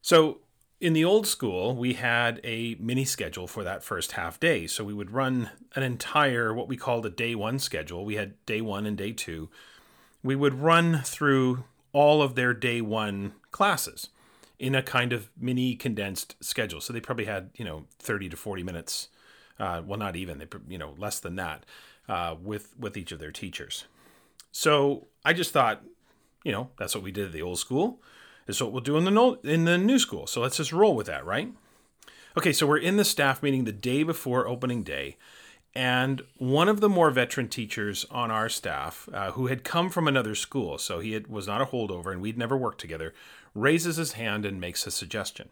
[0.00, 0.38] So
[0.82, 4.66] in the old school, we had a mini schedule for that first half day.
[4.66, 8.04] So we would run an entire what we called a day one schedule.
[8.04, 9.48] We had day one and day two.
[10.24, 14.08] We would run through all of their day one classes
[14.58, 16.80] in a kind of mini condensed schedule.
[16.80, 19.08] So they probably had, you know, 30 to 40 minutes.
[19.60, 21.64] Uh, well, not even, they, you know, less than that
[22.08, 23.84] uh, with, with each of their teachers.
[24.50, 25.84] So I just thought,
[26.42, 28.00] you know, that's what we did at the old school.
[28.46, 30.26] Is what we'll do in the no, in the new school.
[30.26, 31.52] So let's just roll with that, right?
[32.36, 35.16] Okay, so we're in the staff meeting the day before opening day,
[35.74, 40.06] and one of the more veteran teachers on our staff, uh, who had come from
[40.06, 43.14] another school, so he had, was not a holdover and we'd never worked together,
[43.54, 45.48] raises his hand and makes a suggestion.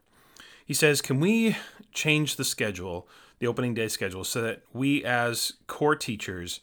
[0.65, 1.57] He says, Can we
[1.93, 6.61] change the schedule, the opening day schedule, so that we as core teachers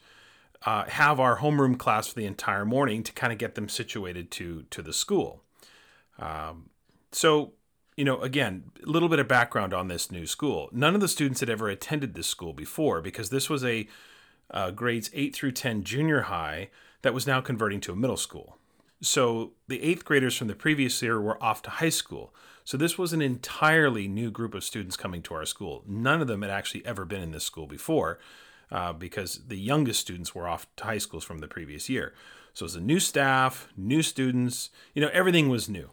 [0.66, 4.30] uh, have our homeroom class for the entire morning to kind of get them situated
[4.32, 5.42] to, to the school?
[6.20, 6.70] Um,
[7.12, 7.54] so
[7.96, 10.70] you know, again, a little bit of background on this new school.
[10.72, 13.88] None of the students had ever attended this school before because this was a
[14.52, 16.70] uh, grades 8 through 10 junior high
[17.02, 18.58] that was now converting to a middle school.
[19.02, 22.34] So the eighth graders from the previous year were off to high school.
[22.64, 25.84] So this was an entirely new group of students coming to our school.
[25.88, 28.20] None of them had actually ever been in this school before
[28.72, 32.14] uh, because the youngest students were off to high schools from the previous year.
[32.54, 35.92] So it was a new staff, new students, you know, everything was new.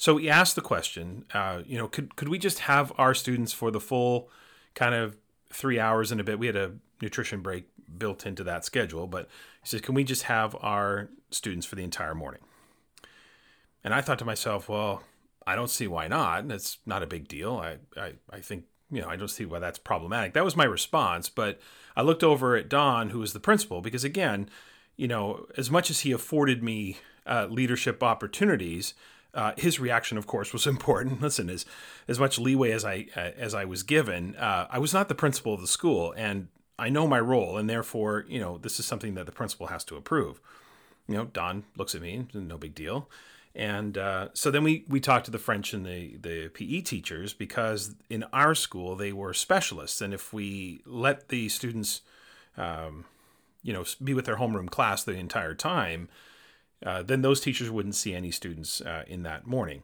[0.00, 3.52] So we asked the question, uh, you know, could could we just have our students
[3.52, 4.30] for the full
[4.74, 5.18] kind of
[5.50, 6.38] three hours and a bit?
[6.38, 7.66] We had a nutrition break
[7.98, 9.28] built into that schedule, but
[9.62, 12.40] he said, can we just have our students for the entire morning?
[13.84, 15.02] And I thought to myself, well,
[15.46, 16.48] I don't see why not.
[16.48, 17.58] That's not a big deal.
[17.58, 20.32] I, I, I think, you know, I don't see why that's problematic.
[20.32, 21.28] That was my response.
[21.28, 21.60] But
[21.94, 24.48] I looked over at Don, who was the principal, because again,
[24.96, 28.94] you know, as much as he afforded me uh, leadership opportunities,
[29.34, 31.20] uh, his reaction, of course, was important.
[31.20, 31.66] Listen, as
[32.08, 35.14] as much leeway as I uh, as I was given, uh, I was not the
[35.14, 38.86] principal of the school, and I know my role, and therefore, you know, this is
[38.86, 40.40] something that the principal has to approve.
[41.06, 43.08] You know, Don looks at me, no big deal,
[43.54, 47.32] and uh, so then we we talked to the French and the the PE teachers
[47.32, 52.02] because in our school they were specialists, and if we let the students,
[52.56, 53.04] um,
[53.62, 56.08] you know, be with their homeroom class the entire time
[56.84, 59.82] uh, then those teachers wouldn't see any students uh, in that morning.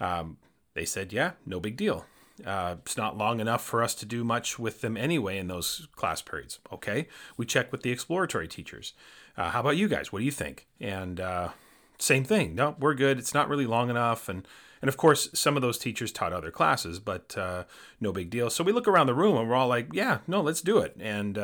[0.00, 0.38] Um,
[0.74, 2.04] they said, yeah, no big deal.
[2.44, 5.88] Uh, it's not long enough for us to do much with them anyway in those
[5.96, 6.58] class periods.
[6.70, 8.92] Okay, we check with the exploratory teachers.
[9.36, 10.12] Uh, how about you guys?
[10.12, 10.66] What do you think?
[10.80, 11.50] And uh,
[11.98, 12.54] same thing.
[12.54, 13.18] No, we're good.
[13.18, 14.28] It's not really long enough.
[14.28, 14.46] And
[14.82, 17.64] and of course, some of those teachers taught other classes, but uh,
[18.00, 18.50] no big deal.
[18.50, 20.94] So we look around the room and we're all like, yeah, no, let's do it.
[21.00, 21.38] And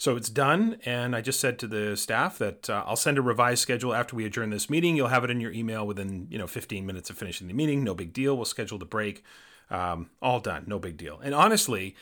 [0.00, 3.22] so it's done, and I just said to the staff that uh, I'll send a
[3.22, 4.96] revised schedule after we adjourn this meeting.
[4.96, 7.84] You'll have it in your email within you know 15 minutes of finishing the meeting.
[7.84, 8.34] No big deal.
[8.34, 9.22] We'll schedule the break.
[9.68, 10.64] Um, all done.
[10.66, 11.20] No big deal.
[11.22, 11.94] And honestly,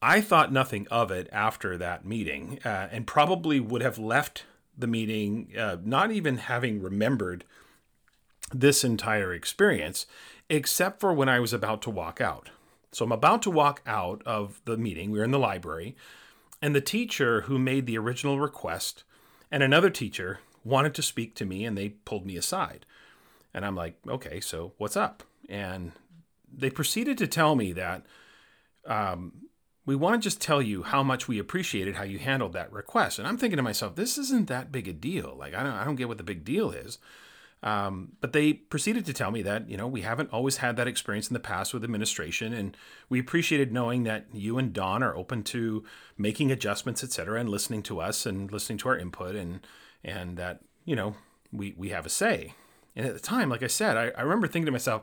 [0.00, 4.44] I thought nothing of it after that meeting, uh, and probably would have left
[4.78, 7.44] the meeting uh, not even having remembered
[8.54, 10.06] this entire experience,
[10.48, 12.50] except for when I was about to walk out.
[12.92, 15.10] So I'm about to walk out of the meeting.
[15.10, 15.96] We are in the library,
[16.62, 19.04] and the teacher who made the original request
[19.50, 22.86] and another teacher wanted to speak to me, and they pulled me aside.
[23.52, 25.24] And I'm like, okay, so what's up?
[25.48, 25.92] And
[26.50, 28.06] they proceeded to tell me that
[28.86, 29.32] um,
[29.84, 33.18] we want to just tell you how much we appreciated how you handled that request.
[33.18, 35.34] And I'm thinking to myself, this isn't that big a deal.
[35.38, 36.98] Like, I don't, I don't get what the big deal is.
[37.62, 40.88] Um, but they proceeded to tell me that, you know, we haven't always had that
[40.88, 42.52] experience in the past with administration.
[42.52, 42.76] And
[43.08, 45.84] we appreciated knowing that you and Don are open to
[46.18, 49.60] making adjustments, et cetera, and listening to us and listening to our input and,
[50.02, 51.14] and that, you know,
[51.52, 52.54] we, we have a say.
[52.96, 55.02] And at the time, like I said, I, I remember thinking to myself,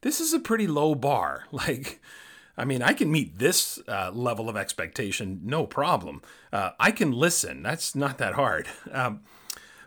[0.00, 1.44] this is a pretty low bar.
[1.52, 2.00] Like,
[2.56, 6.20] I mean, I can meet this uh, level of expectation, no problem.
[6.52, 7.62] Uh, I can listen.
[7.62, 8.66] That's not that hard.
[8.92, 9.20] Um,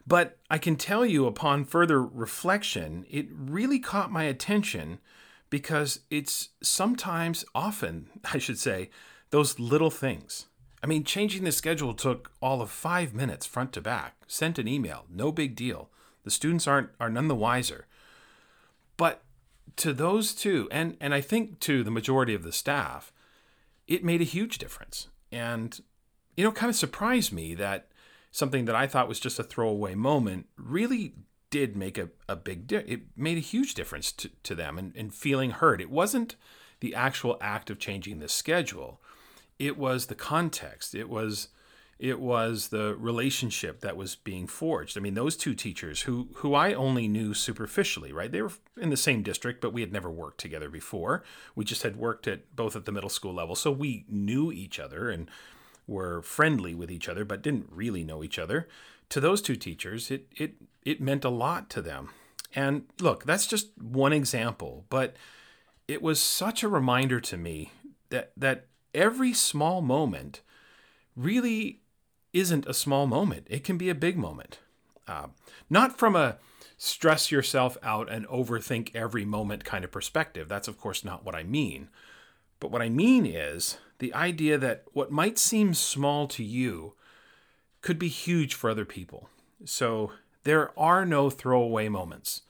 [0.05, 4.99] but I can tell you, upon further reflection, it really caught my attention
[5.49, 8.89] because it's sometimes, often, I should say,
[9.29, 10.47] those little things.
[10.83, 14.15] I mean, changing the schedule took all of five minutes front to back.
[14.27, 15.89] Sent an email, no big deal.
[16.23, 17.87] The students aren't are none the wiser.
[18.97, 19.23] But
[19.77, 23.13] to those two, and and I think to the majority of the staff,
[23.87, 25.07] it made a huge difference.
[25.31, 25.79] And
[26.35, 27.87] you know, kind of surprised me that
[28.33, 31.13] something that I thought was just a throwaway moment really
[31.51, 34.91] did make a, a big di- it made a huge difference to, to them and,
[34.97, 35.79] and feeling heard.
[35.79, 36.35] It wasn't
[36.79, 38.99] the actual act of changing the schedule.
[39.59, 40.95] It was the context.
[40.95, 41.49] It was
[41.99, 44.97] it was the relationship that was being forged.
[44.97, 48.31] I mean, those two teachers who who I only knew superficially, right?
[48.31, 51.23] They were in the same district, but we had never worked together before.
[51.55, 54.79] We just had worked at both at the middle school level, so we knew each
[54.79, 55.29] other and
[55.87, 58.67] were friendly with each other, but didn't really know each other.
[59.09, 62.09] To those two teachers, it it it meant a lot to them.
[62.55, 65.15] And look, that's just one example, but
[65.87, 67.71] it was such a reminder to me
[68.09, 70.41] that that every small moment
[71.15, 71.81] really
[72.31, 73.47] isn't a small moment.
[73.49, 74.59] It can be a big moment.
[75.07, 75.27] Uh,
[75.69, 76.37] not from a
[76.77, 80.49] stress yourself out and overthink every moment kind of perspective.
[80.49, 81.89] That's, of course, not what I mean.
[82.59, 86.93] But what I mean is the idea that what might seem small to you
[87.79, 89.29] could be huge for other people.
[89.63, 90.11] So
[90.43, 92.41] there are no throwaway moments.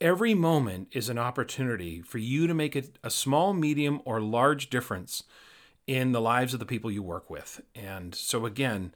[0.00, 4.70] Every moment is an opportunity for you to make a, a small, medium, or large
[4.70, 5.24] difference
[5.88, 7.60] in the lives of the people you work with.
[7.74, 8.94] And so, again,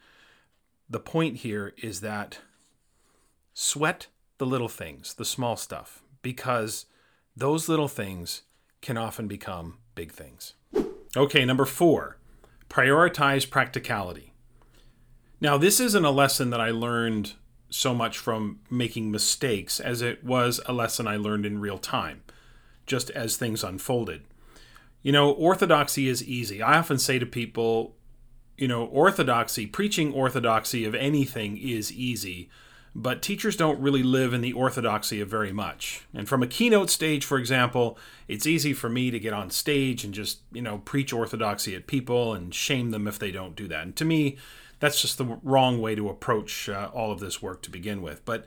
[0.88, 2.38] the point here is that
[3.54, 4.06] sweat
[4.38, 6.86] the little things, the small stuff, because
[7.34, 8.42] those little things
[8.82, 10.54] can often become big things.
[11.16, 12.16] Okay, number four,
[12.70, 14.32] prioritize practicality.
[15.40, 17.34] Now, this isn't a lesson that I learned
[17.68, 22.22] so much from making mistakes as it was a lesson I learned in real time,
[22.86, 24.22] just as things unfolded.
[25.02, 26.62] You know, orthodoxy is easy.
[26.62, 27.96] I often say to people,
[28.56, 32.48] you know, orthodoxy, preaching orthodoxy of anything is easy,
[32.94, 36.06] but teachers don't really live in the orthodoxy of very much.
[36.12, 40.04] And from a keynote stage, for example, it's easy for me to get on stage
[40.04, 43.66] and just, you know, preach orthodoxy at people and shame them if they don't do
[43.68, 43.82] that.
[43.82, 44.36] And to me,
[44.78, 48.24] that's just the wrong way to approach uh, all of this work to begin with.
[48.24, 48.46] But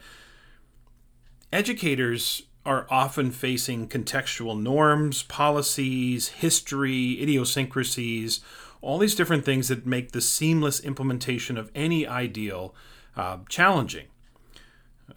[1.52, 8.42] educators are often facing contextual norms, policies, history, idiosyncrasies,
[8.82, 12.76] all these different things that make the seamless implementation of any ideal
[13.16, 14.06] uh, challenging.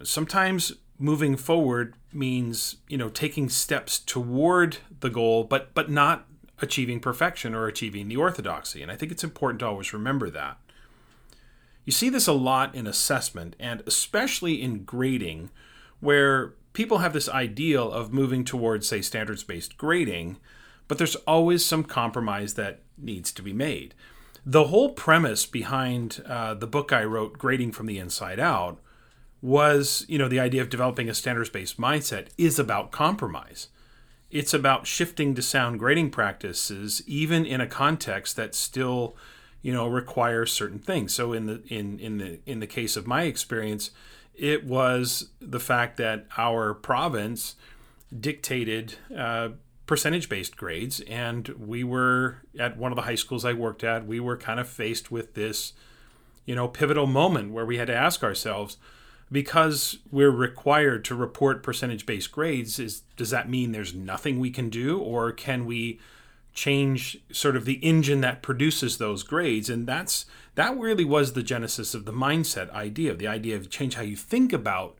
[0.03, 6.25] Sometimes moving forward means you know taking steps toward the goal, but but not
[6.61, 8.81] achieving perfection or achieving the orthodoxy.
[8.81, 10.57] And I think it's important to always remember that.
[11.85, 15.49] You see this a lot in assessment and especially in grading,
[15.99, 20.37] where people have this ideal of moving towards, say, standards based grading,
[20.87, 23.93] but there's always some compromise that needs to be made.
[24.45, 28.79] The whole premise behind uh, the book I wrote, Grading from the Inside Out,
[29.41, 33.67] was you know the idea of developing a standards based mindset is about compromise.
[34.31, 39.15] It's about shifting to sound grading practices, even in a context that still
[39.61, 41.13] you know requires certain things.
[41.13, 43.91] So in the in in the in the case of my experience,
[44.35, 47.55] it was the fact that our province
[48.17, 49.49] dictated uh,
[49.85, 51.01] percentage based grades.
[51.01, 54.59] And we were at one of the high schools I worked at, we were kind
[54.59, 55.73] of faced with this,
[56.45, 58.77] you know, pivotal moment where we had to ask ourselves,
[59.31, 64.49] because we're required to report percentage based grades, is does that mean there's nothing we
[64.49, 65.99] can do, or can we
[66.53, 69.69] change sort of the engine that produces those grades?
[69.69, 70.25] And that's
[70.55, 74.15] that really was the genesis of the mindset idea the idea of change how you
[74.15, 74.97] think about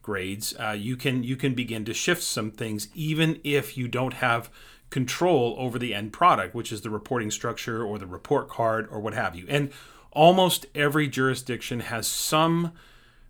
[0.00, 0.54] grades.
[0.58, 4.50] Uh, you can you can begin to shift some things even if you don't have
[4.90, 9.00] control over the end product which is the reporting structure or the report card or
[9.00, 9.44] what have you.
[9.48, 9.70] And
[10.12, 12.72] almost every jurisdiction has some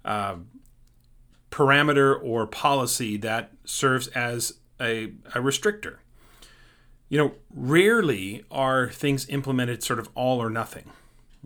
[0.05, 0.37] uh,
[1.51, 5.99] parameter or policy that serves as a, a restrictor
[7.13, 10.89] you know, rarely are things implemented sort of all or nothing.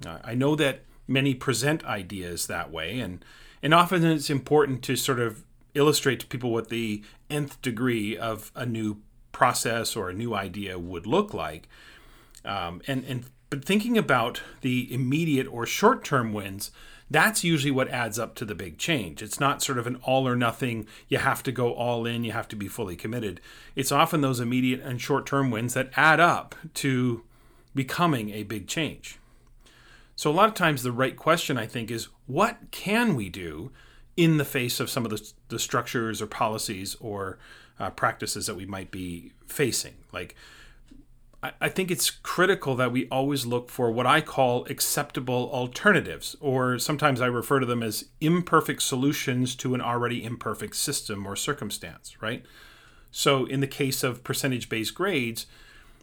[0.07, 3.25] Uh, I know that many present ideas that way, and
[3.65, 5.43] and often it's important to sort of
[5.75, 8.99] illustrate to people what the nth degree of a new
[9.33, 11.69] process or a new idea would look like.
[12.45, 16.71] Um, and and but thinking about the immediate or short term wins
[17.11, 19.23] that's usually what adds up to the big change.
[19.23, 22.33] It's not sort of an all or nothing, you have to go all in, you
[22.33, 23.41] have to be fully committed.
[23.75, 27.23] It's often those immediate and short term wins that add up to
[27.75, 29.19] becoming a big change.
[30.17, 33.71] So, a lot of times, the right question, I think, is what can we do
[34.17, 37.39] in the face of some of the, the structures or policies or
[37.79, 39.95] uh, practices that we might be facing?
[40.13, 40.35] Like,
[41.43, 46.79] I think it's critical that we always look for what I call acceptable alternatives, or
[46.79, 52.21] sometimes I refer to them as imperfect solutions to an already imperfect system or circumstance,
[52.21, 52.45] right?
[53.13, 55.47] So, in the case of percentage based grades,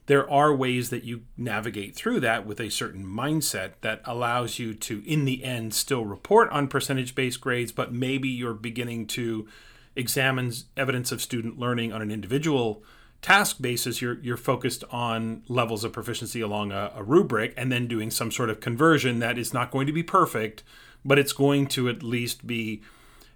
[0.05, 4.73] there are ways that you navigate through that with a certain mindset that allows you
[4.73, 9.47] to, in the end, still report on percentage based grades, but maybe you're beginning to
[9.95, 12.83] examine evidence of student learning on an individual
[13.23, 17.87] task basis, you're you're focused on levels of proficiency along a, a, rubric, and then
[17.87, 20.61] doing some sort of conversion that is not going to be perfect,
[21.03, 22.83] but it's going to at least be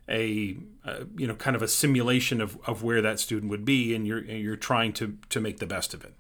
[0.08, 3.96] a, a you know kind of a simulation of, of where that student would be,
[3.96, 6.14] and you're you're trying to to make the best of it.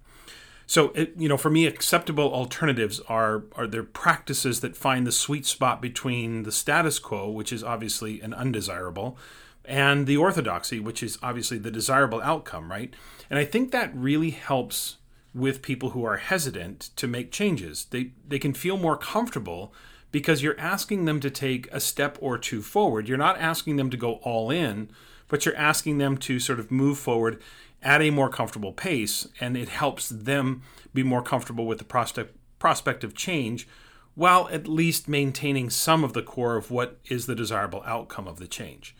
[0.66, 5.12] So it, you know, for me, acceptable alternatives are are there practices that find the
[5.12, 9.18] sweet spot between the status quo, which is obviously an undesirable,
[9.66, 12.94] and the orthodoxy, which is obviously the desirable outcome, right?
[13.30, 14.98] And I think that really helps
[15.34, 17.86] with people who are hesitant to make changes.
[17.86, 19.74] They they can feel more comfortable
[20.12, 23.08] because you're asking them to take a step or two forward.
[23.08, 24.90] You're not asking them to go all in,
[25.28, 27.42] but you're asking them to sort of move forward
[27.84, 30.64] at a more comfortable pace and it helps them
[30.94, 33.68] be more comfortable with the prospect prospect of change
[34.16, 38.40] while at least maintaining some of the core of what is the desirable outcome of
[38.40, 38.96] the change.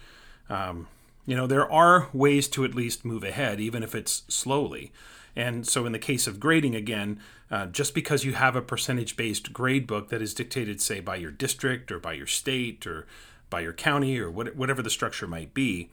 [0.48, 0.88] Um,
[1.28, 4.92] you know, there are ways to at least move ahead, even if it's slowly.
[5.36, 7.20] And so, in the case of grading, again,
[7.52, 11.18] uh, just because you have a percentage based grade book that is dictated, say, by
[11.18, 13.06] your district or by your state or
[13.52, 15.92] by your county or what, whatever the structure might be,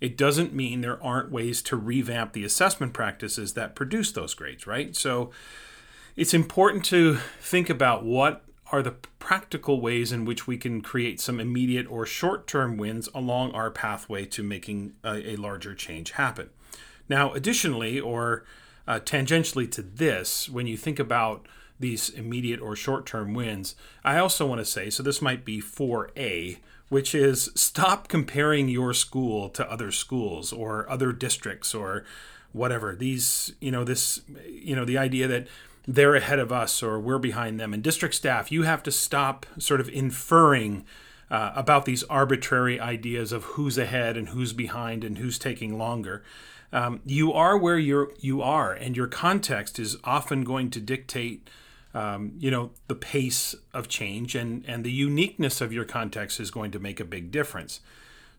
[0.00, 4.66] it doesn't mean there aren't ways to revamp the assessment practices that produce those grades,
[4.66, 4.96] right?
[4.96, 5.30] So,
[6.14, 11.20] it's important to think about what are the practical ways in which we can create
[11.20, 16.12] some immediate or short term wins along our pathway to making a, a larger change
[16.12, 16.50] happen.
[17.08, 18.44] Now, additionally, or
[18.88, 21.46] uh, tangentially to this, when you think about
[21.78, 25.60] these immediate or short term wins, I also want to say so this might be
[25.60, 26.58] 4A,
[26.88, 32.04] which is stop comparing your school to other schools or other districts or
[32.52, 32.96] whatever.
[32.96, 35.46] These, you know, this, you know, the idea that
[35.86, 37.72] they're ahead of us or we're behind them.
[37.72, 40.84] And district staff, you have to stop sort of inferring
[41.30, 46.22] uh, about these arbitrary ideas of who's ahead and who's behind and who's taking longer.
[46.72, 51.48] Um, you are where you're you are, and your context is often going to dictate.
[51.94, 56.50] Um, you know the pace of change and and the uniqueness of your context is
[56.50, 57.80] going to make a big difference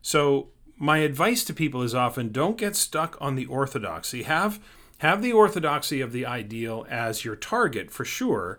[0.00, 0.46] so
[0.76, 4.60] my advice to people is often don't get stuck on the orthodoxy have
[4.98, 8.58] have the orthodoxy of the ideal as your target for sure,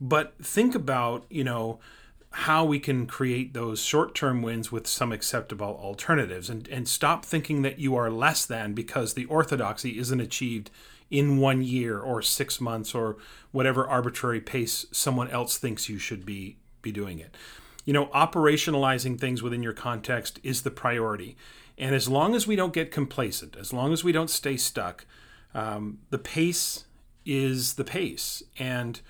[0.00, 1.78] but think about, you know,
[2.32, 7.62] how we can create those short-term wins with some acceptable alternatives and, and stop thinking
[7.62, 10.70] that you are less than because the orthodoxy isn't achieved
[11.10, 13.16] in one year or six months or
[13.50, 17.36] whatever arbitrary pace someone else thinks you should be be doing it.
[17.84, 21.36] You know, operationalizing things within your context is the priority.
[21.76, 25.04] And as long as we don't get complacent, as long as we don't stay stuck,
[25.54, 26.84] um, the pace
[27.24, 28.42] is the pace.
[28.58, 29.00] And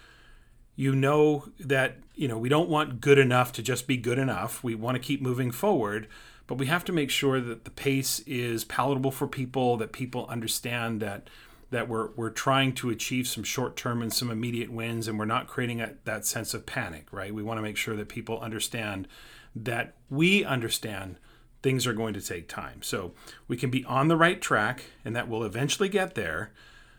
[0.76, 4.64] you know that you know we don't want good enough to just be good enough.
[4.64, 6.08] We want to keep moving forward
[6.50, 10.26] but we have to make sure that the pace is palatable for people that people
[10.26, 11.30] understand that
[11.70, 15.24] that we're we're trying to achieve some short term and some immediate wins and we're
[15.26, 17.32] not creating a, that sense of panic right?
[17.32, 19.06] We want to make sure that people understand
[19.54, 21.20] that we understand
[21.62, 22.82] things are going to take time.
[22.82, 23.12] So
[23.48, 26.52] we can be on the right track and that will eventually get there.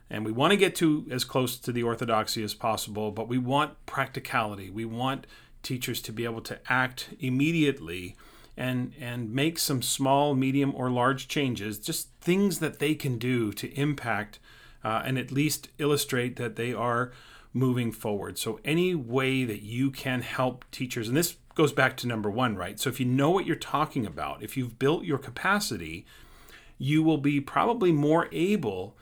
[0.10, 3.38] And we want to get to as close to the orthodoxy as possible, but we
[3.38, 4.70] want practicality.
[4.70, 5.26] We want
[5.64, 8.16] teachers to be able to act immediately
[8.58, 13.54] and and make some small, medium, or large changes, just things that they can do
[13.54, 14.40] to impact
[14.84, 17.12] uh, and at least illustrate that they are
[17.54, 18.38] moving forward.
[18.38, 22.56] So any way that you can help teachers, and this goes back to number one,
[22.56, 22.80] right?
[22.80, 26.06] So if you know what you're talking about, if you've built your capacity,
[26.78, 28.96] you will be probably more able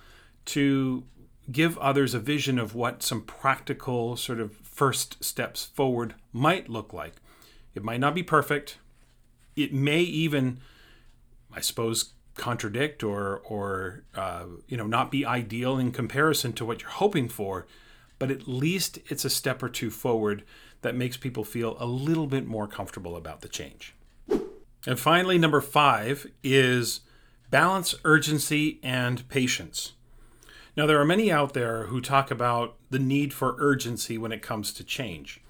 [0.45, 1.03] to
[1.51, 6.93] give others a vision of what some practical sort of first steps forward might look
[6.93, 7.15] like.
[7.75, 8.77] It might not be perfect.
[9.55, 10.59] It may even,
[11.53, 16.81] I suppose, contradict or or uh, you know not be ideal in comparison to what
[16.81, 17.67] you're hoping for,
[18.17, 20.43] but at least it's a step or two forward
[20.81, 23.95] that makes people feel a little bit more comfortable about the change.
[24.87, 27.01] And finally, number five is
[27.49, 29.93] balance urgency and patience.
[30.77, 34.41] Now, there are many out there who talk about the need for urgency when it
[34.41, 35.41] comes to change.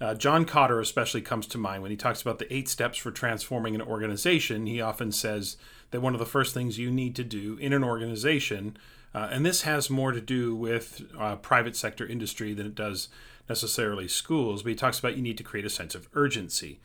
[0.00, 3.10] Uh, John Kotter, especially, comes to mind when he talks about the eight steps for
[3.10, 4.66] transforming an organization.
[4.66, 5.56] He often says
[5.90, 8.76] that one of the first things you need to do in an organization,
[9.14, 13.08] uh, and this has more to do with uh, private sector industry than it does
[13.48, 16.80] necessarily schools, but he talks about you need to create a sense of urgency.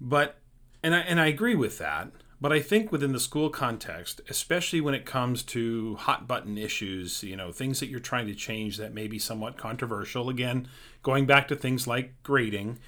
[0.00, 0.38] But,
[0.82, 2.10] and I, and I agree with that.
[2.40, 7.24] But I think within the school context, especially when it comes to hot button issues,
[7.24, 10.68] you know, things that you're trying to change that may be somewhat controversial, again,
[11.02, 12.78] going back to things like grading,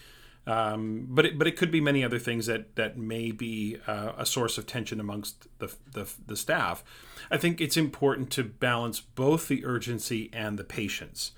[0.46, 4.12] um, but it, but it could be many other things that that may be uh,
[4.16, 6.82] a source of tension amongst the, the, the staff.
[7.30, 11.32] I think it's important to balance both the urgency and the patience.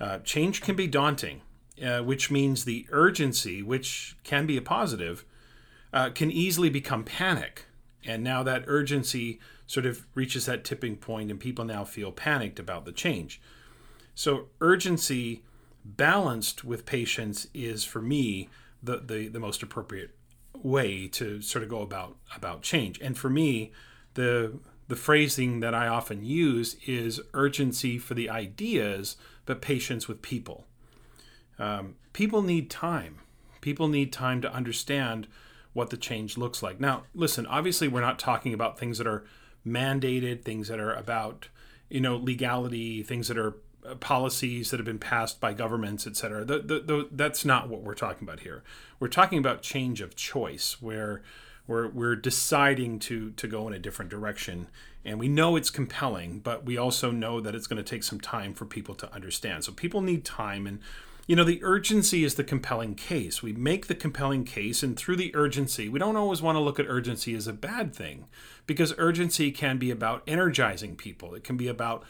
[0.00, 1.42] Uh, change can be daunting,
[1.84, 5.24] uh, which means the urgency, which can be a positive,
[5.92, 7.66] uh, can easily become panic.
[8.04, 12.58] And now that urgency sort of reaches that tipping point, and people now feel panicked
[12.58, 13.40] about the change.
[14.14, 15.42] So, urgency
[15.84, 18.48] balanced with patience is, for me,
[18.82, 20.10] the, the, the most appropriate
[20.62, 23.00] way to sort of go about about change.
[23.00, 23.72] And for me,
[24.14, 29.16] the the phrasing that I often use is urgency for the ideas,
[29.48, 30.66] but patience with people.
[31.58, 33.18] Um, people need time.
[33.62, 35.26] People need time to understand
[35.72, 36.78] what the change looks like.
[36.78, 39.24] Now, listen, obviously, we're not talking about things that are
[39.66, 41.48] mandated, things that are about,
[41.88, 46.14] you know, legality, things that are uh, policies that have been passed by governments, et
[46.14, 46.44] cetera.
[46.44, 48.62] The, the, the, that's not what we're talking about here.
[49.00, 51.22] We're talking about change of choice, where
[51.68, 54.66] we're, we're deciding to, to go in a different direction.
[55.04, 58.20] And we know it's compelling, but we also know that it's going to take some
[58.20, 59.64] time for people to understand.
[59.64, 60.66] So people need time.
[60.66, 60.80] And
[61.28, 63.42] you know, the urgency is the compelling case.
[63.42, 66.80] We make the compelling case, and through the urgency, we don't always want to look
[66.80, 68.24] at urgency as a bad thing
[68.66, 71.34] because urgency can be about energizing people.
[71.34, 72.02] It can be about,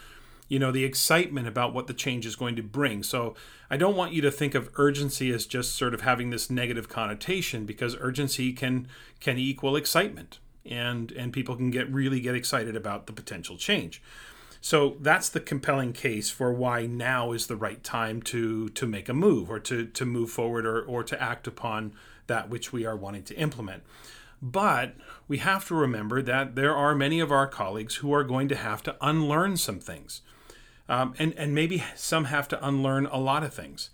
[0.48, 3.02] you know, the excitement about what the change is going to bring.
[3.02, 3.34] So
[3.70, 6.88] I don't want you to think of urgency as just sort of having this negative
[6.88, 8.88] connotation because urgency can
[9.20, 14.02] can equal excitement and and people can get really get excited about the potential change.
[14.60, 19.08] So that's the compelling case for why now is the right time to to make
[19.08, 21.92] a move or to to move forward or, or to act upon
[22.26, 23.82] that which we are wanting to implement.
[24.40, 24.94] But
[25.26, 28.56] we have to remember that there are many of our colleagues who are going to
[28.56, 30.22] have to unlearn some things.
[30.88, 33.90] Um, and, and maybe some have to unlearn a lot of things.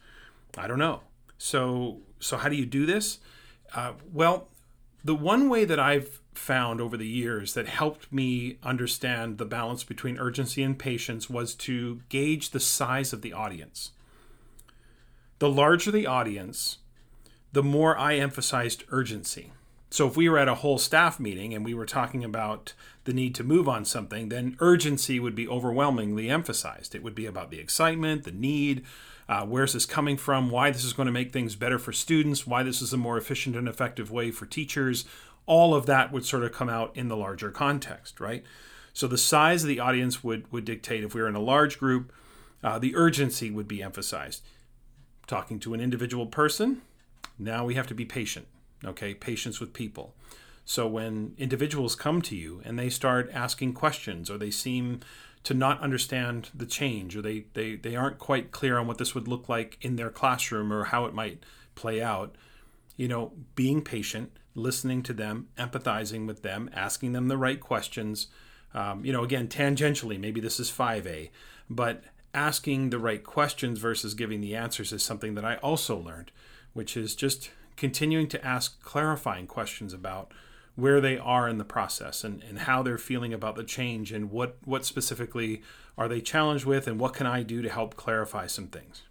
[0.56, 1.00] I don't know.
[1.38, 3.18] So, so how do you do this?
[3.74, 4.48] Uh, well,
[5.04, 9.84] the one way that I've found over the years that helped me understand the balance
[9.84, 13.90] between urgency and patience was to gauge the size of the audience.
[15.38, 16.78] The larger the audience,
[17.52, 19.52] the more I emphasized urgency.
[19.94, 22.72] So if we were at a whole staff meeting and we were talking about
[23.04, 26.96] the need to move on something, then urgency would be overwhelmingly emphasized.
[26.96, 28.84] It would be about the excitement, the need,
[29.28, 32.44] uh, where's this coming from, why this is going to make things better for students,
[32.44, 35.04] why this is a more efficient and effective way for teachers,
[35.46, 38.42] all of that would sort of come out in the larger context, right?
[38.94, 41.78] So the size of the audience would would dictate if we were in a large
[41.78, 42.12] group,
[42.64, 44.42] uh, the urgency would be emphasized.
[45.28, 46.82] Talking to an individual person,
[47.38, 48.48] now we have to be patient.
[48.84, 50.14] Okay, patience with people.
[50.64, 55.00] So when individuals come to you and they start asking questions or they seem
[55.44, 59.14] to not understand the change or they, they, they aren't quite clear on what this
[59.14, 61.42] would look like in their classroom or how it might
[61.74, 62.34] play out,
[62.96, 68.28] you know, being patient, listening to them, empathizing with them, asking them the right questions.
[68.72, 71.28] Um, you know, again, tangentially, maybe this is 5A,
[71.68, 76.32] but asking the right questions versus giving the answers is something that I also learned,
[76.72, 80.32] which is just continuing to ask clarifying questions about
[80.76, 84.30] where they are in the process and, and how they're feeling about the change and
[84.30, 85.62] what, what specifically
[85.96, 89.02] are they challenged with and what can I do to help clarify some things.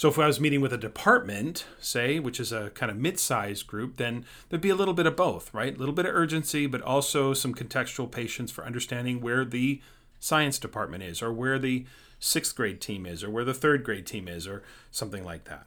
[0.00, 3.66] So if I was meeting with a department, say, which is a kind of mid-sized
[3.66, 5.76] group, then there'd be a little bit of both, right?
[5.76, 9.80] A little bit of urgency, but also some contextual patience for understanding where the
[10.18, 11.84] science department is or where the
[12.18, 15.66] sixth grade team is or where the third grade team is or something like that.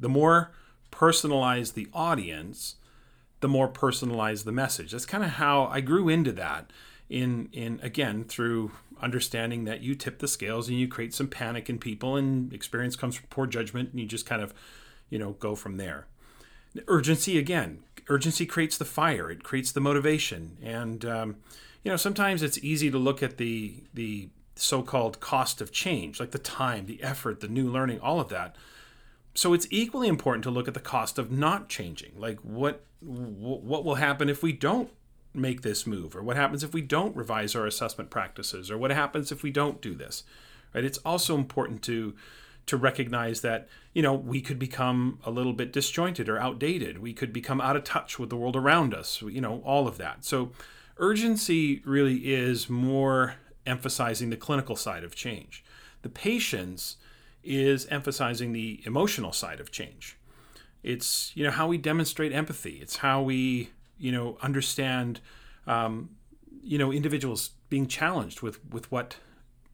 [0.00, 0.50] The more
[0.90, 2.76] personalized the audience,
[3.40, 4.92] the more personalized the message.
[4.92, 6.70] That's kind of how I grew into that
[7.08, 11.70] in in again through understanding that you tip the scales and you create some panic
[11.70, 14.54] in people and experience comes from poor judgment and you just kind of
[15.08, 16.06] you know go from there.
[16.86, 20.56] Urgency again urgency creates the fire it creates the motivation.
[20.62, 21.36] And um,
[21.82, 26.32] you know sometimes it's easy to look at the the so-called cost of change like
[26.32, 28.56] the time the effort the new learning all of that
[29.34, 32.12] so it's equally important to look at the cost of not changing.
[32.16, 34.90] Like what what will happen if we don't
[35.32, 36.14] make this move?
[36.14, 38.70] Or what happens if we don't revise our assessment practices?
[38.70, 40.24] Or what happens if we don't do this?
[40.74, 40.84] Right?
[40.84, 42.14] It's also important to
[42.66, 46.98] to recognize that you know we could become a little bit disjointed or outdated.
[46.98, 49.96] We could become out of touch with the world around us you know all of
[49.98, 50.24] that.
[50.24, 50.52] So
[50.98, 55.64] urgency really is more emphasizing the clinical side of change.
[56.02, 56.96] The patience
[57.42, 60.16] is emphasizing the emotional side of change.
[60.82, 62.78] It's you know how we demonstrate empathy.
[62.80, 65.20] It's how we you know understand
[65.66, 66.10] um,
[66.62, 69.16] you know individuals being challenged with with what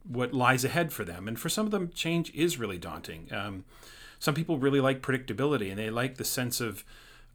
[0.07, 1.27] what lies ahead for them.
[1.27, 3.27] And for some of them change is really daunting.
[3.31, 3.65] Um,
[4.19, 6.83] some people really like predictability and they like the sense of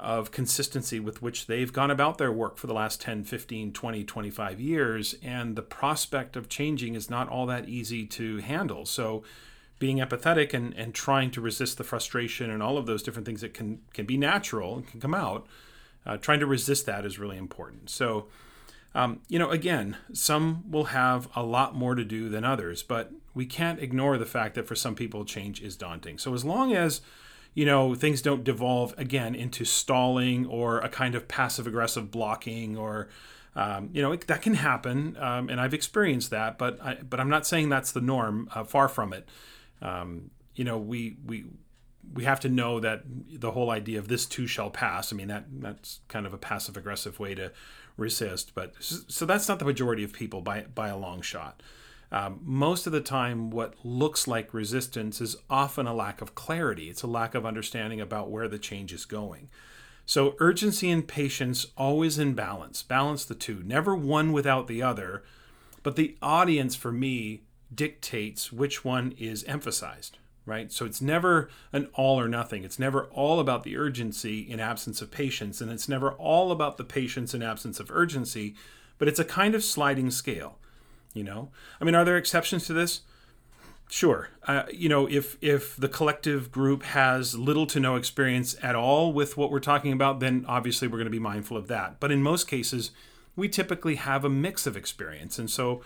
[0.01, 4.05] of consistency with which they've gone about their work for the last 10 15 20
[4.05, 5.14] 25 years.
[5.22, 8.85] And the prospect of changing is not all that easy to handle.
[8.85, 9.22] So
[9.83, 13.41] being empathetic and, and trying to resist the frustration and all of those different things
[13.41, 15.45] that can can be natural and can come out
[16.07, 17.91] uh, trying to resist that is really important.
[17.91, 18.26] So,
[18.95, 23.11] um, you know, again, some will have a lot more to do than others, but
[23.35, 26.16] we can't ignore the fact that for some people, change is daunting.
[26.16, 27.01] So, as long as
[27.53, 32.78] you know things don't devolve again into stalling or a kind of passive aggressive blocking
[32.78, 33.09] or
[33.57, 37.20] um, you know it, that can happen um, and i've experienced that but I, but
[37.20, 39.28] i'm not saying that's the norm uh, far from it
[39.83, 41.45] um, you know we we
[42.12, 45.12] we have to know that the whole idea of this too shall pass.
[45.12, 47.53] I mean that that's kind of a passive aggressive way to
[47.97, 51.62] resist, but so that's not the majority of people by by a long shot.
[52.11, 56.91] Um, most of the time, what looks like resistance is often a lack of clarity.
[56.91, 59.49] It's a lack of understanding about where the change is going.
[60.05, 62.83] So urgency and patience always in balance.
[62.83, 63.62] Balance the two.
[63.64, 65.22] Never one without the other.
[65.83, 67.45] But the audience for me
[67.75, 70.73] dictates which one is emphasized right?
[70.73, 72.64] So it's never an all or nothing.
[72.64, 76.77] It's never all about the urgency in absence of patience, and it's never all about
[76.77, 78.55] the patience in absence of urgency,
[78.99, 80.59] but it's a kind of sliding scale,
[81.14, 81.51] you know?
[81.81, 83.03] I mean, are there exceptions to this?
[83.89, 84.31] Sure.
[84.47, 89.12] Uh, you know, if if the collective group has little to no experience at all
[89.12, 92.01] with what we're talking about, then obviously we're going to be mindful of that.
[92.01, 92.93] But in most cases,
[93.37, 95.83] we typically have a mix of experience, and so,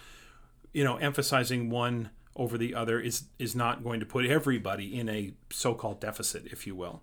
[0.77, 5.09] you know, emphasizing one over the other is is not going to put everybody in
[5.09, 7.01] a so-called deficit, if you will.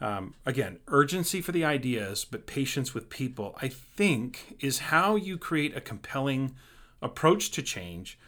[0.00, 3.58] Um, again, urgency for the ideas, but patience with people.
[3.60, 6.54] I think is how you create a compelling
[7.02, 8.20] approach to change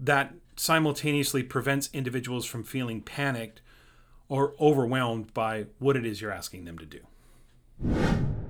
[0.00, 3.60] that simultaneously prevents individuals from feeling panicked
[4.28, 8.43] or overwhelmed by what it is you're asking them to do.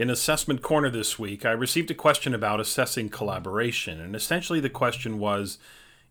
[0.00, 4.70] In Assessment Corner this week, I received a question about assessing collaboration, and essentially the
[4.70, 5.58] question was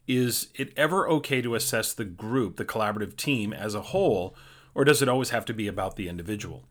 [0.08, 4.36] Is it ever okay to assess the group, the collaborative team as a whole,
[4.76, 6.66] or does it always have to be about the individual?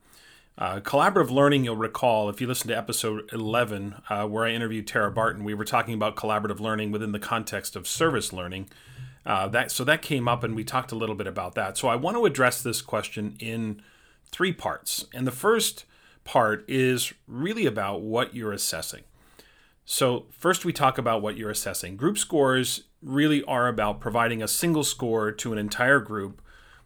[0.57, 4.87] Uh, collaborative learning, you'll recall, if you listen to episode 11, uh, where I interviewed
[4.87, 8.69] Tara Barton, we were talking about collaborative learning within the context of service learning.
[9.25, 11.77] Uh, that so that came up, and we talked a little bit about that.
[11.77, 13.81] So I want to address this question in
[14.31, 15.03] three parts.
[15.13, 15.83] And the first
[16.29, 19.01] part is really about what you're assessing.
[19.83, 21.97] So, first, we talk about what you're assessing.
[21.97, 26.39] Group scores really are about providing a single score to an entire group,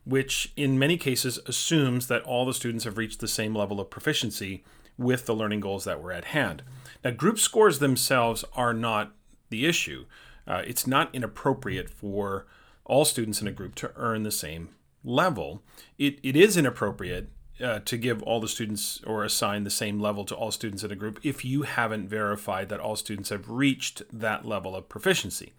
[0.05, 3.89] which in many cases assumes that all the students have reached the same level of
[3.89, 4.63] proficiency
[4.97, 6.63] with the learning goals that were at hand.
[7.03, 9.11] Now, group scores themselves are not
[9.49, 10.05] the issue.
[10.47, 12.45] Uh, it's not inappropriate for
[12.85, 14.69] all students in a group to earn the same
[15.03, 15.61] level.
[15.97, 17.27] It, it is inappropriate
[17.61, 20.91] uh, to give all the students or assign the same level to all students in
[20.91, 25.53] a group if you haven't verified that all students have reached that level of proficiency.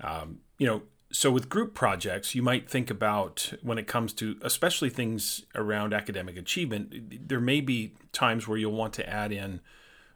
[0.00, 0.82] Um, you know,
[1.12, 5.94] so with group projects, you might think about when it comes to especially things around
[5.94, 9.60] academic achievement, there may be times where you'll want to add in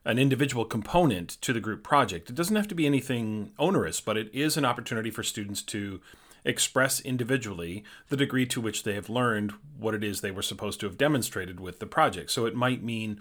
[0.05, 2.30] an individual component to the group project.
[2.30, 6.01] It doesn't have to be anything onerous, but it is an opportunity for students to
[6.45, 10.80] express individually the degree to which they have learned what it is they were supposed
[10.80, 12.30] to have demonstrated with the project.
[12.30, 13.20] So it might mean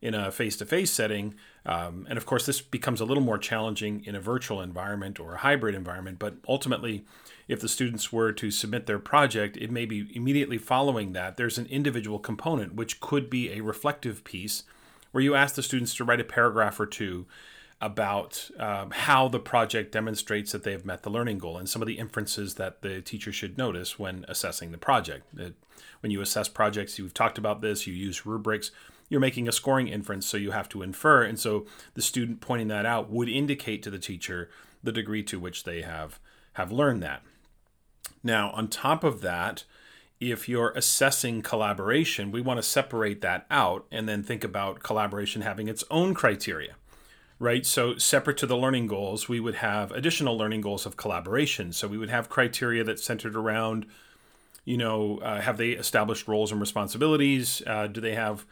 [0.00, 1.34] in a face to face setting,
[1.64, 5.34] um, and of course, this becomes a little more challenging in a virtual environment or
[5.34, 7.04] a hybrid environment, but ultimately,
[7.46, 11.58] if the students were to submit their project, it may be immediately following that there's
[11.58, 14.64] an individual component, which could be a reflective piece
[15.12, 17.26] where you ask the students to write a paragraph or two
[17.82, 21.82] about um, how the project demonstrates that they have met the learning goal and some
[21.82, 25.26] of the inferences that the teacher should notice when assessing the project.
[25.34, 28.70] when you assess projects, you've talked about this, you use rubrics,
[29.08, 31.24] you're making a scoring inference, so you have to infer.
[31.24, 34.48] And so the student pointing that out would indicate to the teacher
[34.82, 36.20] the degree to which they have,
[36.54, 37.22] have learned that.
[38.22, 39.64] Now, on top of that,
[40.20, 45.42] if you're assessing collaboration, we want to separate that out and then think about collaboration
[45.42, 46.76] having its own criteria
[47.42, 47.66] right?
[47.66, 51.72] So, separate to the learning goals, we would have additional learning goals of collaboration.
[51.72, 53.84] So, we would have criteria that centered around,
[54.64, 57.60] you know, uh, have they established roles and responsibilities?
[57.66, 58.46] Uh, do they have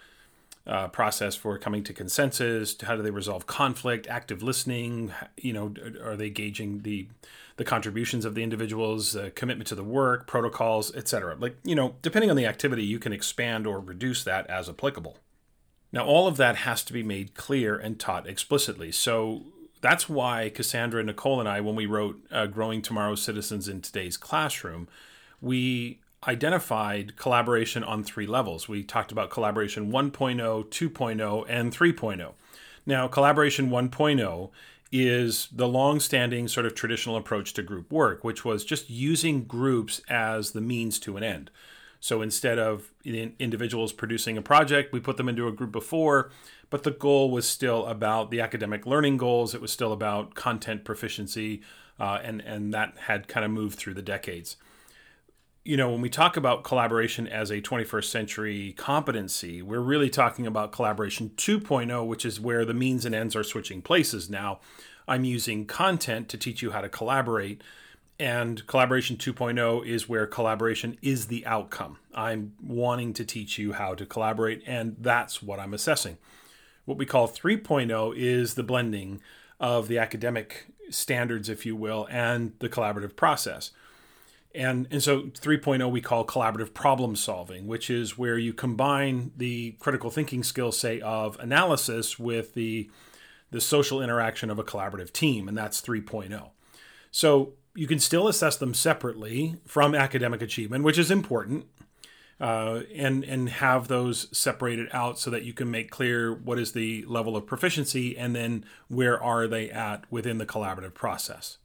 [0.66, 2.76] uh, process for coming to consensus?
[2.82, 4.08] How do they resolve conflict?
[4.08, 5.12] Active listening?
[5.36, 7.06] You know, are they gauging the
[7.56, 11.36] the contributions of the individuals, commitment to the work, protocols, etc.
[11.38, 15.16] Like you know, depending on the activity, you can expand or reduce that as applicable.
[15.92, 18.92] Now, all of that has to be made clear and taught explicitly.
[18.92, 19.42] So
[19.80, 24.16] that's why Cassandra, Nicole, and I, when we wrote uh, Growing Tomorrow's Citizens in Today's
[24.16, 24.88] Classroom,
[25.40, 28.68] we identified collaboration on three levels.
[28.68, 32.32] We talked about collaboration 1.0, 2.0, and 3.0.
[32.86, 34.50] Now, collaboration 1.0
[34.92, 40.00] is the long-standing sort of traditional approach to group work, which was just using groups
[40.08, 41.50] as the means to an end.
[42.00, 46.30] So instead of individuals producing a project, we put them into a group of four,
[46.70, 49.54] but the goal was still about the academic learning goals.
[49.54, 51.60] It was still about content proficiency,
[52.00, 54.56] uh, and and that had kind of moved through the decades.
[55.62, 60.46] You know, when we talk about collaboration as a 21st century competency, we're really talking
[60.46, 64.30] about collaboration 2.0, which is where the means and ends are switching places.
[64.30, 64.60] Now,
[65.06, 67.62] I'm using content to teach you how to collaborate
[68.20, 71.96] and collaboration 2.0 is where collaboration is the outcome.
[72.14, 76.18] I'm wanting to teach you how to collaborate, and that's what I'm assessing.
[76.84, 79.22] What we call 3.0 is the blending
[79.58, 83.70] of the academic standards, if you will, and the collaborative process.
[84.54, 89.76] And, and so 3.0 we call collaborative problem solving, which is where you combine the
[89.78, 92.90] critical thinking skills, say, of analysis with the,
[93.50, 96.50] the social interaction of a collaborative team, and that's 3.0.
[97.10, 101.64] So you can still assess them separately from academic achievement, which is important,
[102.38, 106.72] uh, and and have those separated out so that you can make clear what is
[106.72, 111.56] the level of proficiency and then where are they at within the collaborative process.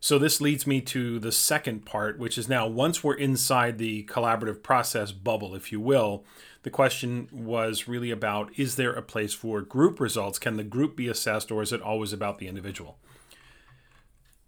[0.00, 4.04] So this leads me to the second part, which is now once we're inside the
[4.04, 6.24] collaborative process bubble, if you will,
[6.62, 10.38] the question was really about is there a place for group results?
[10.38, 12.96] Can the group be assessed or is it always about the individual?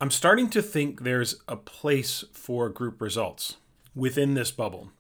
[0.01, 3.57] I'm starting to think there's a place for group results
[3.97, 4.91] within this bubble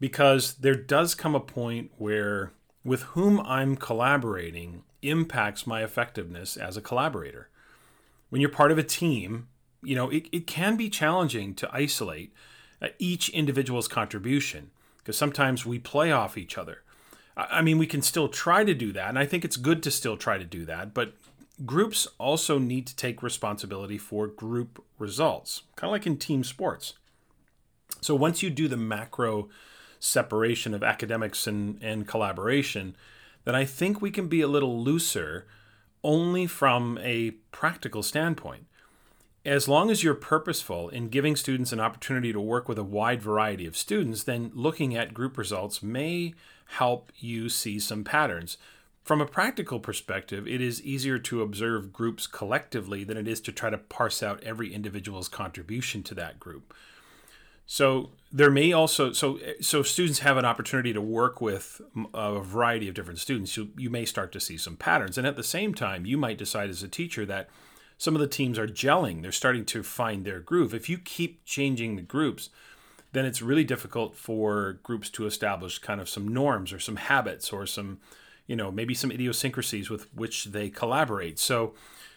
[0.00, 2.52] because there does come a point where
[2.84, 7.50] with whom I'm collaborating impacts my effectiveness as a collaborator.
[8.30, 9.48] When you're part of a team,
[9.82, 12.32] you know, it, it can be challenging to isolate
[12.80, 16.82] uh, each individual's contribution because sometimes we play off each other.
[17.36, 19.90] I mean, we can still try to do that, and I think it's good to
[19.90, 21.14] still try to do that, but
[21.64, 26.94] groups also need to take responsibility for group results, kind of like in team sports.
[28.00, 29.48] So once you do the macro
[30.00, 32.96] separation of academics and, and collaboration,
[33.44, 35.46] then I think we can be a little looser
[36.02, 38.66] only from a practical standpoint.
[39.44, 43.22] As long as you're purposeful in giving students an opportunity to work with a wide
[43.22, 46.34] variety of students, then looking at group results may
[46.66, 48.56] help you see some patterns.
[49.04, 53.52] From a practical perspective, it is easier to observe groups collectively than it is to
[53.52, 56.72] try to parse out every individual's contribution to that group.
[57.66, 61.82] So there may also so so students have an opportunity to work with
[62.14, 63.56] a variety of different students.
[63.56, 66.38] You, you may start to see some patterns, and at the same time, you might
[66.38, 67.50] decide as a teacher that
[67.98, 69.20] some of the teams are gelling.
[69.20, 70.74] They're starting to find their groove.
[70.74, 72.48] If you keep changing the groups,
[73.12, 77.52] then it's really difficult for groups to establish kind of some norms or some habits
[77.52, 77.98] or some
[78.46, 81.38] you know maybe some idiosyncrasies with which they collaborate.
[81.38, 81.74] So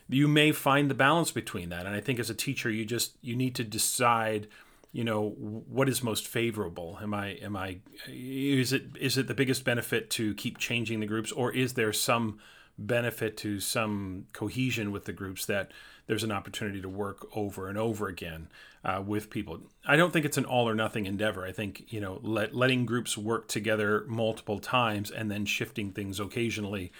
[0.10, 1.86] you may find the balance between that.
[1.86, 4.48] And I think as a teacher, you just you need to decide
[4.94, 6.98] you know what is most favorable?
[7.02, 11.06] Am i am i is it is it the biggest benefit to keep changing the
[11.06, 12.40] groups or is there some
[12.78, 15.72] benefit to some cohesion with the groups that
[16.06, 18.48] there's an opportunity to work over and over again
[18.88, 19.60] uh, with people.
[19.86, 21.46] I don't think it's an all or nothing endeavor.
[21.46, 26.20] I think you know let, letting groups work together multiple times and then shifting things
[26.20, 26.92] occasionally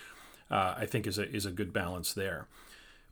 [0.52, 2.48] uh, i think is a is a good balance there.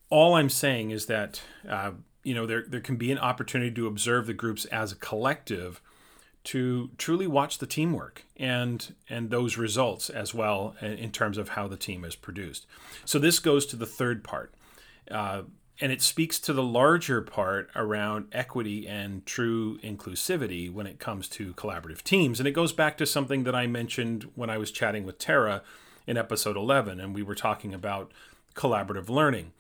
[0.10, 1.92] All i'm saying is that uh,
[2.24, 5.82] you know there there can be an opportunity to observe the groups as a collective
[6.44, 11.68] to truly watch the teamwork and and those results as well in terms of how
[11.68, 12.68] the team is produced.
[13.06, 14.54] So this goes to the third part,
[15.10, 15.44] uh,
[15.80, 21.28] and it speaks to the larger part around equity and true inclusivity when it comes
[21.28, 22.40] to collaborative teams.
[22.40, 25.64] And it goes back to something that I mentioned when I was chatting with Tara
[26.08, 28.12] in episode 11, and we were talking about
[28.56, 29.52] collaborative learning.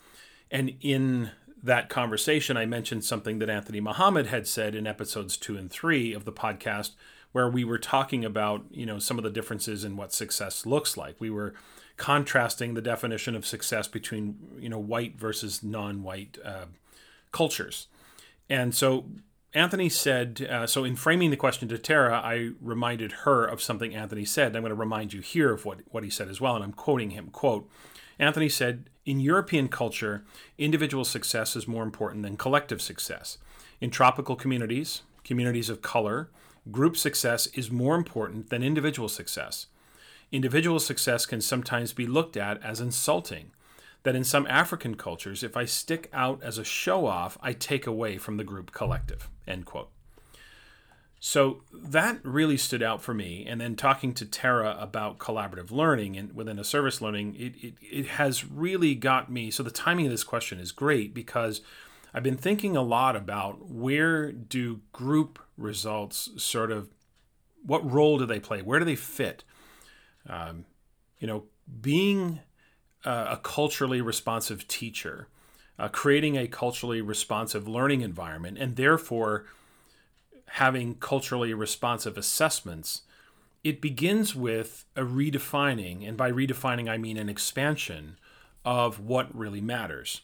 [0.50, 5.58] And in that conversation, I mentioned something that Anthony Muhammad had said in episodes two
[5.58, 6.92] and three of the podcast,
[7.32, 10.96] where we were talking about you know some of the differences in what success looks
[10.96, 11.16] like.
[11.20, 11.56] We were
[11.98, 16.66] contrasting the definition of success between you know white versus non-white uh,
[17.32, 17.88] cultures,
[18.50, 19.06] and so
[19.56, 23.96] Anthony said, uh, so in framing the question to Tara, I reminded her of something
[23.96, 24.54] Anthony said.
[24.54, 26.74] I'm going to remind you here of what, what he said as well, and I'm
[26.74, 27.30] quoting him.
[27.32, 27.70] Quote,
[28.20, 30.26] Anthony said, In European culture,
[30.58, 33.38] individual success is more important than collective success.
[33.80, 36.30] In tropical communities, communities of color,
[36.70, 39.68] group success is more important than individual success.
[40.32, 43.52] Individual success can sometimes be looked at as insulting.
[44.04, 47.88] That in some African cultures, if I stick out as a show off, I take
[47.88, 49.30] away from the group collective.
[49.48, 49.90] End quote.
[51.20, 53.48] So that really stood out for me.
[53.48, 57.74] And then talking to Tara about collaborative learning and within a service learning, it, it,
[57.82, 59.50] it has really got me.
[59.50, 61.62] So the timing of this question is great because
[62.14, 66.90] I've been thinking a lot about where do group results sort of,
[67.66, 68.62] what role do they play?
[68.62, 69.44] Where do they fit?
[70.30, 70.66] Um,
[71.20, 71.44] you know,
[71.82, 72.40] being
[73.04, 75.28] a, culturally responsive teacher,
[75.78, 79.46] uh, creating a culturally responsive learning environment, and therefore
[80.48, 83.02] having culturally responsive assessments,
[83.64, 88.18] it begins with a redefining, and by redefining, I mean an expansion
[88.64, 90.22] of what really matters.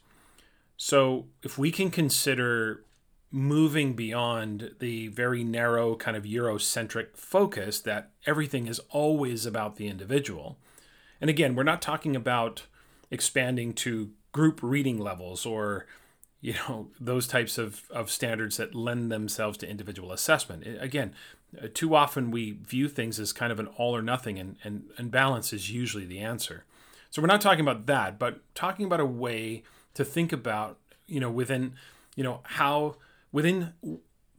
[0.78, 2.84] So, if we can consider
[3.32, 9.88] moving beyond the very narrow kind of Eurocentric focus that everything is always about the
[9.88, 10.58] individual,
[11.22, 12.64] and again, we're not talking about
[13.12, 15.86] expanding to group reading levels or
[16.40, 20.66] you know those types of, of standards that lend themselves to individual assessment.
[20.80, 21.14] Again
[21.62, 24.86] uh, too often we view things as kind of an all or nothing and, and,
[24.98, 26.64] and balance is usually the answer.
[27.10, 29.64] So we're not talking about that but talking about a way
[29.94, 30.78] to think about
[31.08, 31.74] you know within
[32.16, 32.96] you know how
[33.32, 33.74] within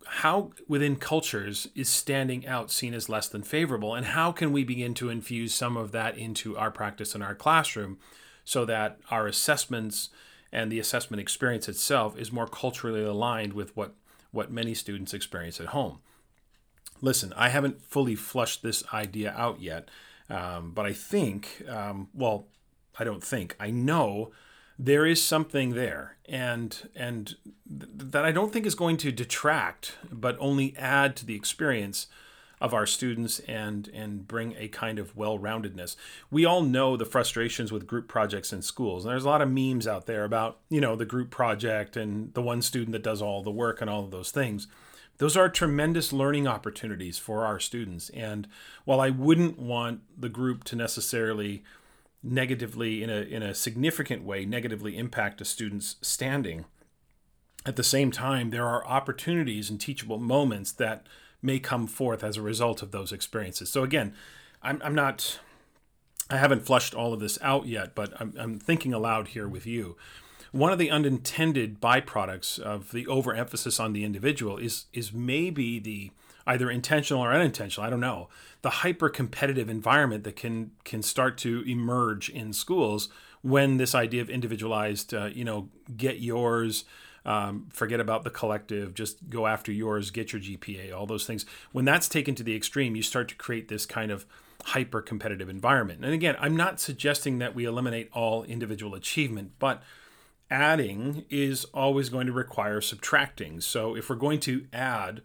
[0.04, 4.64] how within cultures is standing out seen as less than favorable and how can we
[4.64, 7.98] begin to infuse some of that into our practice in our classroom
[8.44, 10.10] so that our assessments
[10.52, 13.94] and the assessment experience itself is more culturally aligned with what,
[14.30, 15.98] what many students experience at home.
[17.00, 19.88] Listen, I haven't fully flushed this idea out yet,
[20.28, 22.46] um, but I think, um, well,
[22.98, 24.30] I don't think, I know
[24.84, 27.36] there is something there, and and
[27.68, 32.08] th- that I don't think is going to detract, but only add to the experience
[32.60, 35.96] of our students and and bring a kind of well-roundedness.
[36.30, 39.04] We all know the frustrations with group projects in schools.
[39.04, 42.34] And there's a lot of memes out there about, you know, the group project and
[42.34, 44.66] the one student that does all the work and all of those things.
[45.18, 48.10] Those are tremendous learning opportunities for our students.
[48.10, 48.48] And
[48.84, 51.62] while I wouldn't want the group to necessarily
[52.22, 56.64] negatively in a in a significant way negatively impact a student's standing,
[57.66, 61.06] at the same time there are opportunities and teachable moments that
[61.42, 63.70] may come forth as a result of those experiences.
[63.70, 64.14] So again,
[64.62, 65.40] I'm, I'm not,
[66.30, 69.66] I haven't flushed all of this out yet, but I'm, I'm thinking aloud here with
[69.66, 69.96] you.
[70.52, 76.12] One of the unintended byproducts of the overemphasis on the individual is is maybe the
[76.46, 78.28] either intentional or unintentional, I don't know,
[78.62, 83.08] the hyper competitive environment that can can start to emerge in schools
[83.42, 86.84] when this idea of individualized, uh, you know, get yours,
[87.24, 91.44] um, forget about the collective, just go after yours, get your GPA, all those things.
[91.72, 94.26] When that's taken to the extreme, you start to create this kind of
[94.64, 96.04] hyper competitive environment.
[96.04, 99.82] And again, I'm not suggesting that we eliminate all individual achievement, but
[100.50, 103.60] adding is always going to require subtracting.
[103.60, 105.22] So if we're going to add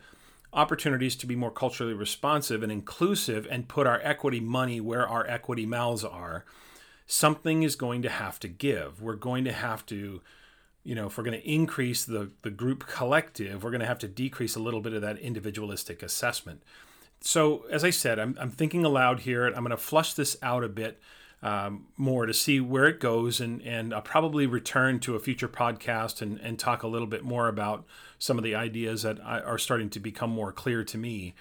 [0.58, 5.26] opportunities to be more culturally responsive and inclusive and put our equity money where our
[5.28, 6.44] equity mouths are,
[7.06, 9.02] something is going to have to give.
[9.02, 10.22] We're going to have to,
[10.84, 14.00] you know, if we're going to increase the, the group collective, we're going to have
[14.00, 16.64] to decrease a little bit of that individualistic assessment.
[17.22, 19.46] So, as I said, I'm, I'm thinking aloud here.
[19.46, 21.00] And I'm going to flush this out a bit
[21.42, 25.48] um, more to see where it goes, and, and I'll probably return to a future
[25.48, 27.86] podcast and, and talk a little bit more about
[28.20, 31.34] some of the ideas that are starting to become more clear to me.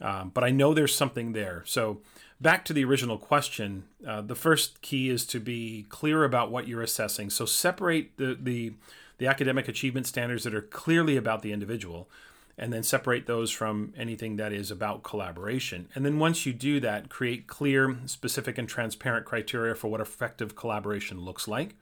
[0.00, 1.62] Um, but I know there's something there.
[1.66, 2.00] So,
[2.40, 6.66] back to the original question, uh, the first key is to be clear about what
[6.66, 7.28] you're assessing.
[7.30, 8.72] So, separate the, the,
[9.18, 12.08] the academic achievement standards that are clearly about the individual,
[12.56, 15.88] and then separate those from anything that is about collaboration.
[15.94, 20.56] And then, once you do that, create clear, specific, and transparent criteria for what effective
[20.56, 21.74] collaboration looks like.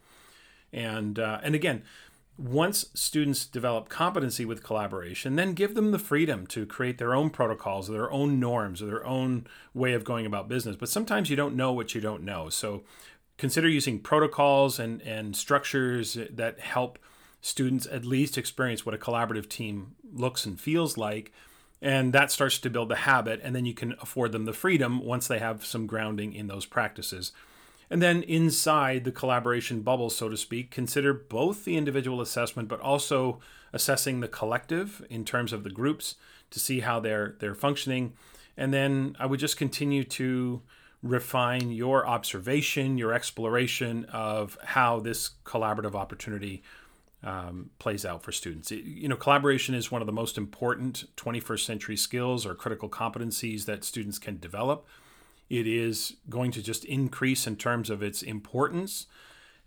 [0.73, 1.83] And, uh, and again,
[2.39, 7.31] once students develop competency with collaboration, then give them the freedom to create their own
[7.31, 10.77] protocols, or their own norms, or their own way of going about business.
[10.77, 12.49] But sometimes you don't know what you don't know.
[12.49, 12.85] So
[13.39, 17.01] consider using protocols and, and structures that help
[17.41, 21.33] students at least experience what a collaborative team looks and feels like.
[21.83, 25.05] And that starts to build the habit, and then you can afford them the freedom
[25.05, 27.33] once they have some grounding in those practices.
[27.91, 32.81] And then inside the collaboration bubble, so to speak, consider both the individual assessment but
[32.81, 33.41] also
[33.73, 36.15] assessing the collective in terms of the groups
[36.51, 38.13] to see how they're they're functioning.
[38.57, 40.63] And then I would just continue to
[41.03, 46.63] refine your observation, your exploration of how this collaborative opportunity
[47.23, 48.71] um, plays out for students.
[48.71, 52.89] It, you know, collaboration is one of the most important 21st century skills or critical
[52.89, 54.87] competencies that students can develop
[55.49, 59.07] it is going to just increase in terms of its importance.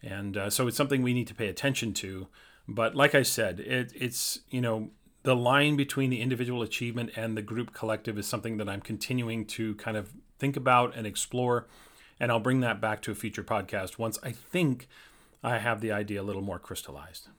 [0.02, 2.28] And uh, so it's something we need to pay attention to.
[2.68, 4.92] But like I said, it, it's, you know,
[5.24, 9.46] the line between the individual achievement and the group collective is something that I'm continuing
[9.48, 11.68] to kind of think about and explore.
[12.20, 14.88] And I'll bring that back to a future podcast once I think
[15.44, 17.30] I have the idea a little more crystallized.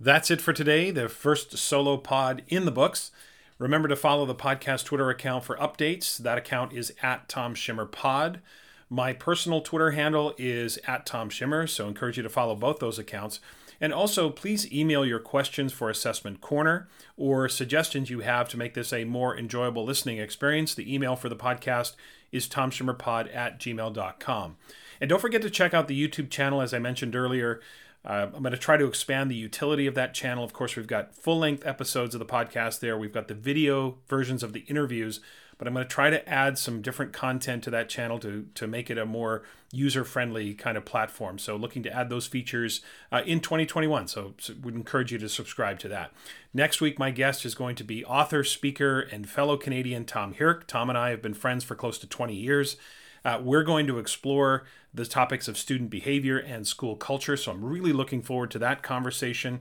[0.00, 3.10] That's it for today, the first solo pod in the books.
[3.58, 6.18] Remember to follow the podcast Twitter account for updates.
[6.18, 8.40] That account is at Tom Schimmer Pod.
[8.90, 12.80] My personal Twitter handle is at Tom Schimmer, so I encourage you to follow both
[12.80, 13.40] those accounts.
[13.80, 18.74] And also, please email your questions for Assessment Corner or suggestions you have to make
[18.74, 20.74] this a more enjoyable listening experience.
[20.74, 21.94] The email for the podcast
[22.32, 24.56] is tomschimmerpod at gmail.com.
[25.00, 27.60] And don't forget to check out the YouTube channel, as I mentioned earlier.
[28.04, 30.44] Uh, I'm going to try to expand the utility of that channel.
[30.44, 32.98] Of course, we've got full length episodes of the podcast there.
[32.98, 35.20] We've got the video versions of the interviews,
[35.56, 38.66] but I'm going to try to add some different content to that channel to, to
[38.66, 39.42] make it a more
[39.72, 41.38] user friendly kind of platform.
[41.38, 44.08] So, looking to add those features uh, in 2021.
[44.08, 46.12] So, so, would encourage you to subscribe to that.
[46.52, 50.66] Next week, my guest is going to be author, speaker, and fellow Canadian Tom Hierck.
[50.66, 52.76] Tom and I have been friends for close to 20 years.
[53.24, 57.64] Uh, we're going to explore the topics of student behavior and school culture, so I'm
[57.64, 59.60] really looking forward to that conversation.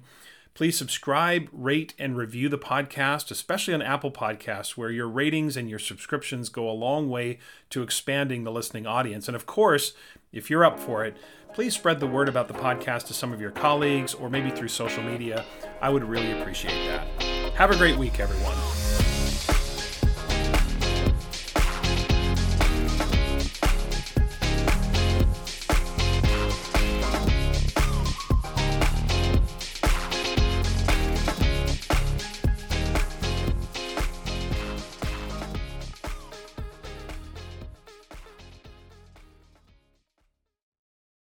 [0.53, 5.67] Please subscribe, rate, and review the podcast, especially on Apple Podcasts, where your ratings and
[5.67, 7.39] your subscriptions go a long way
[7.71, 9.27] to expanding the listening audience.
[9.27, 9.93] And of course,
[10.31, 11.17] if you're up for it,
[11.53, 14.67] please spread the word about the podcast to some of your colleagues or maybe through
[14.67, 15.43] social media.
[15.81, 17.23] I would really appreciate that.
[17.55, 18.82] Have a great week, everyone.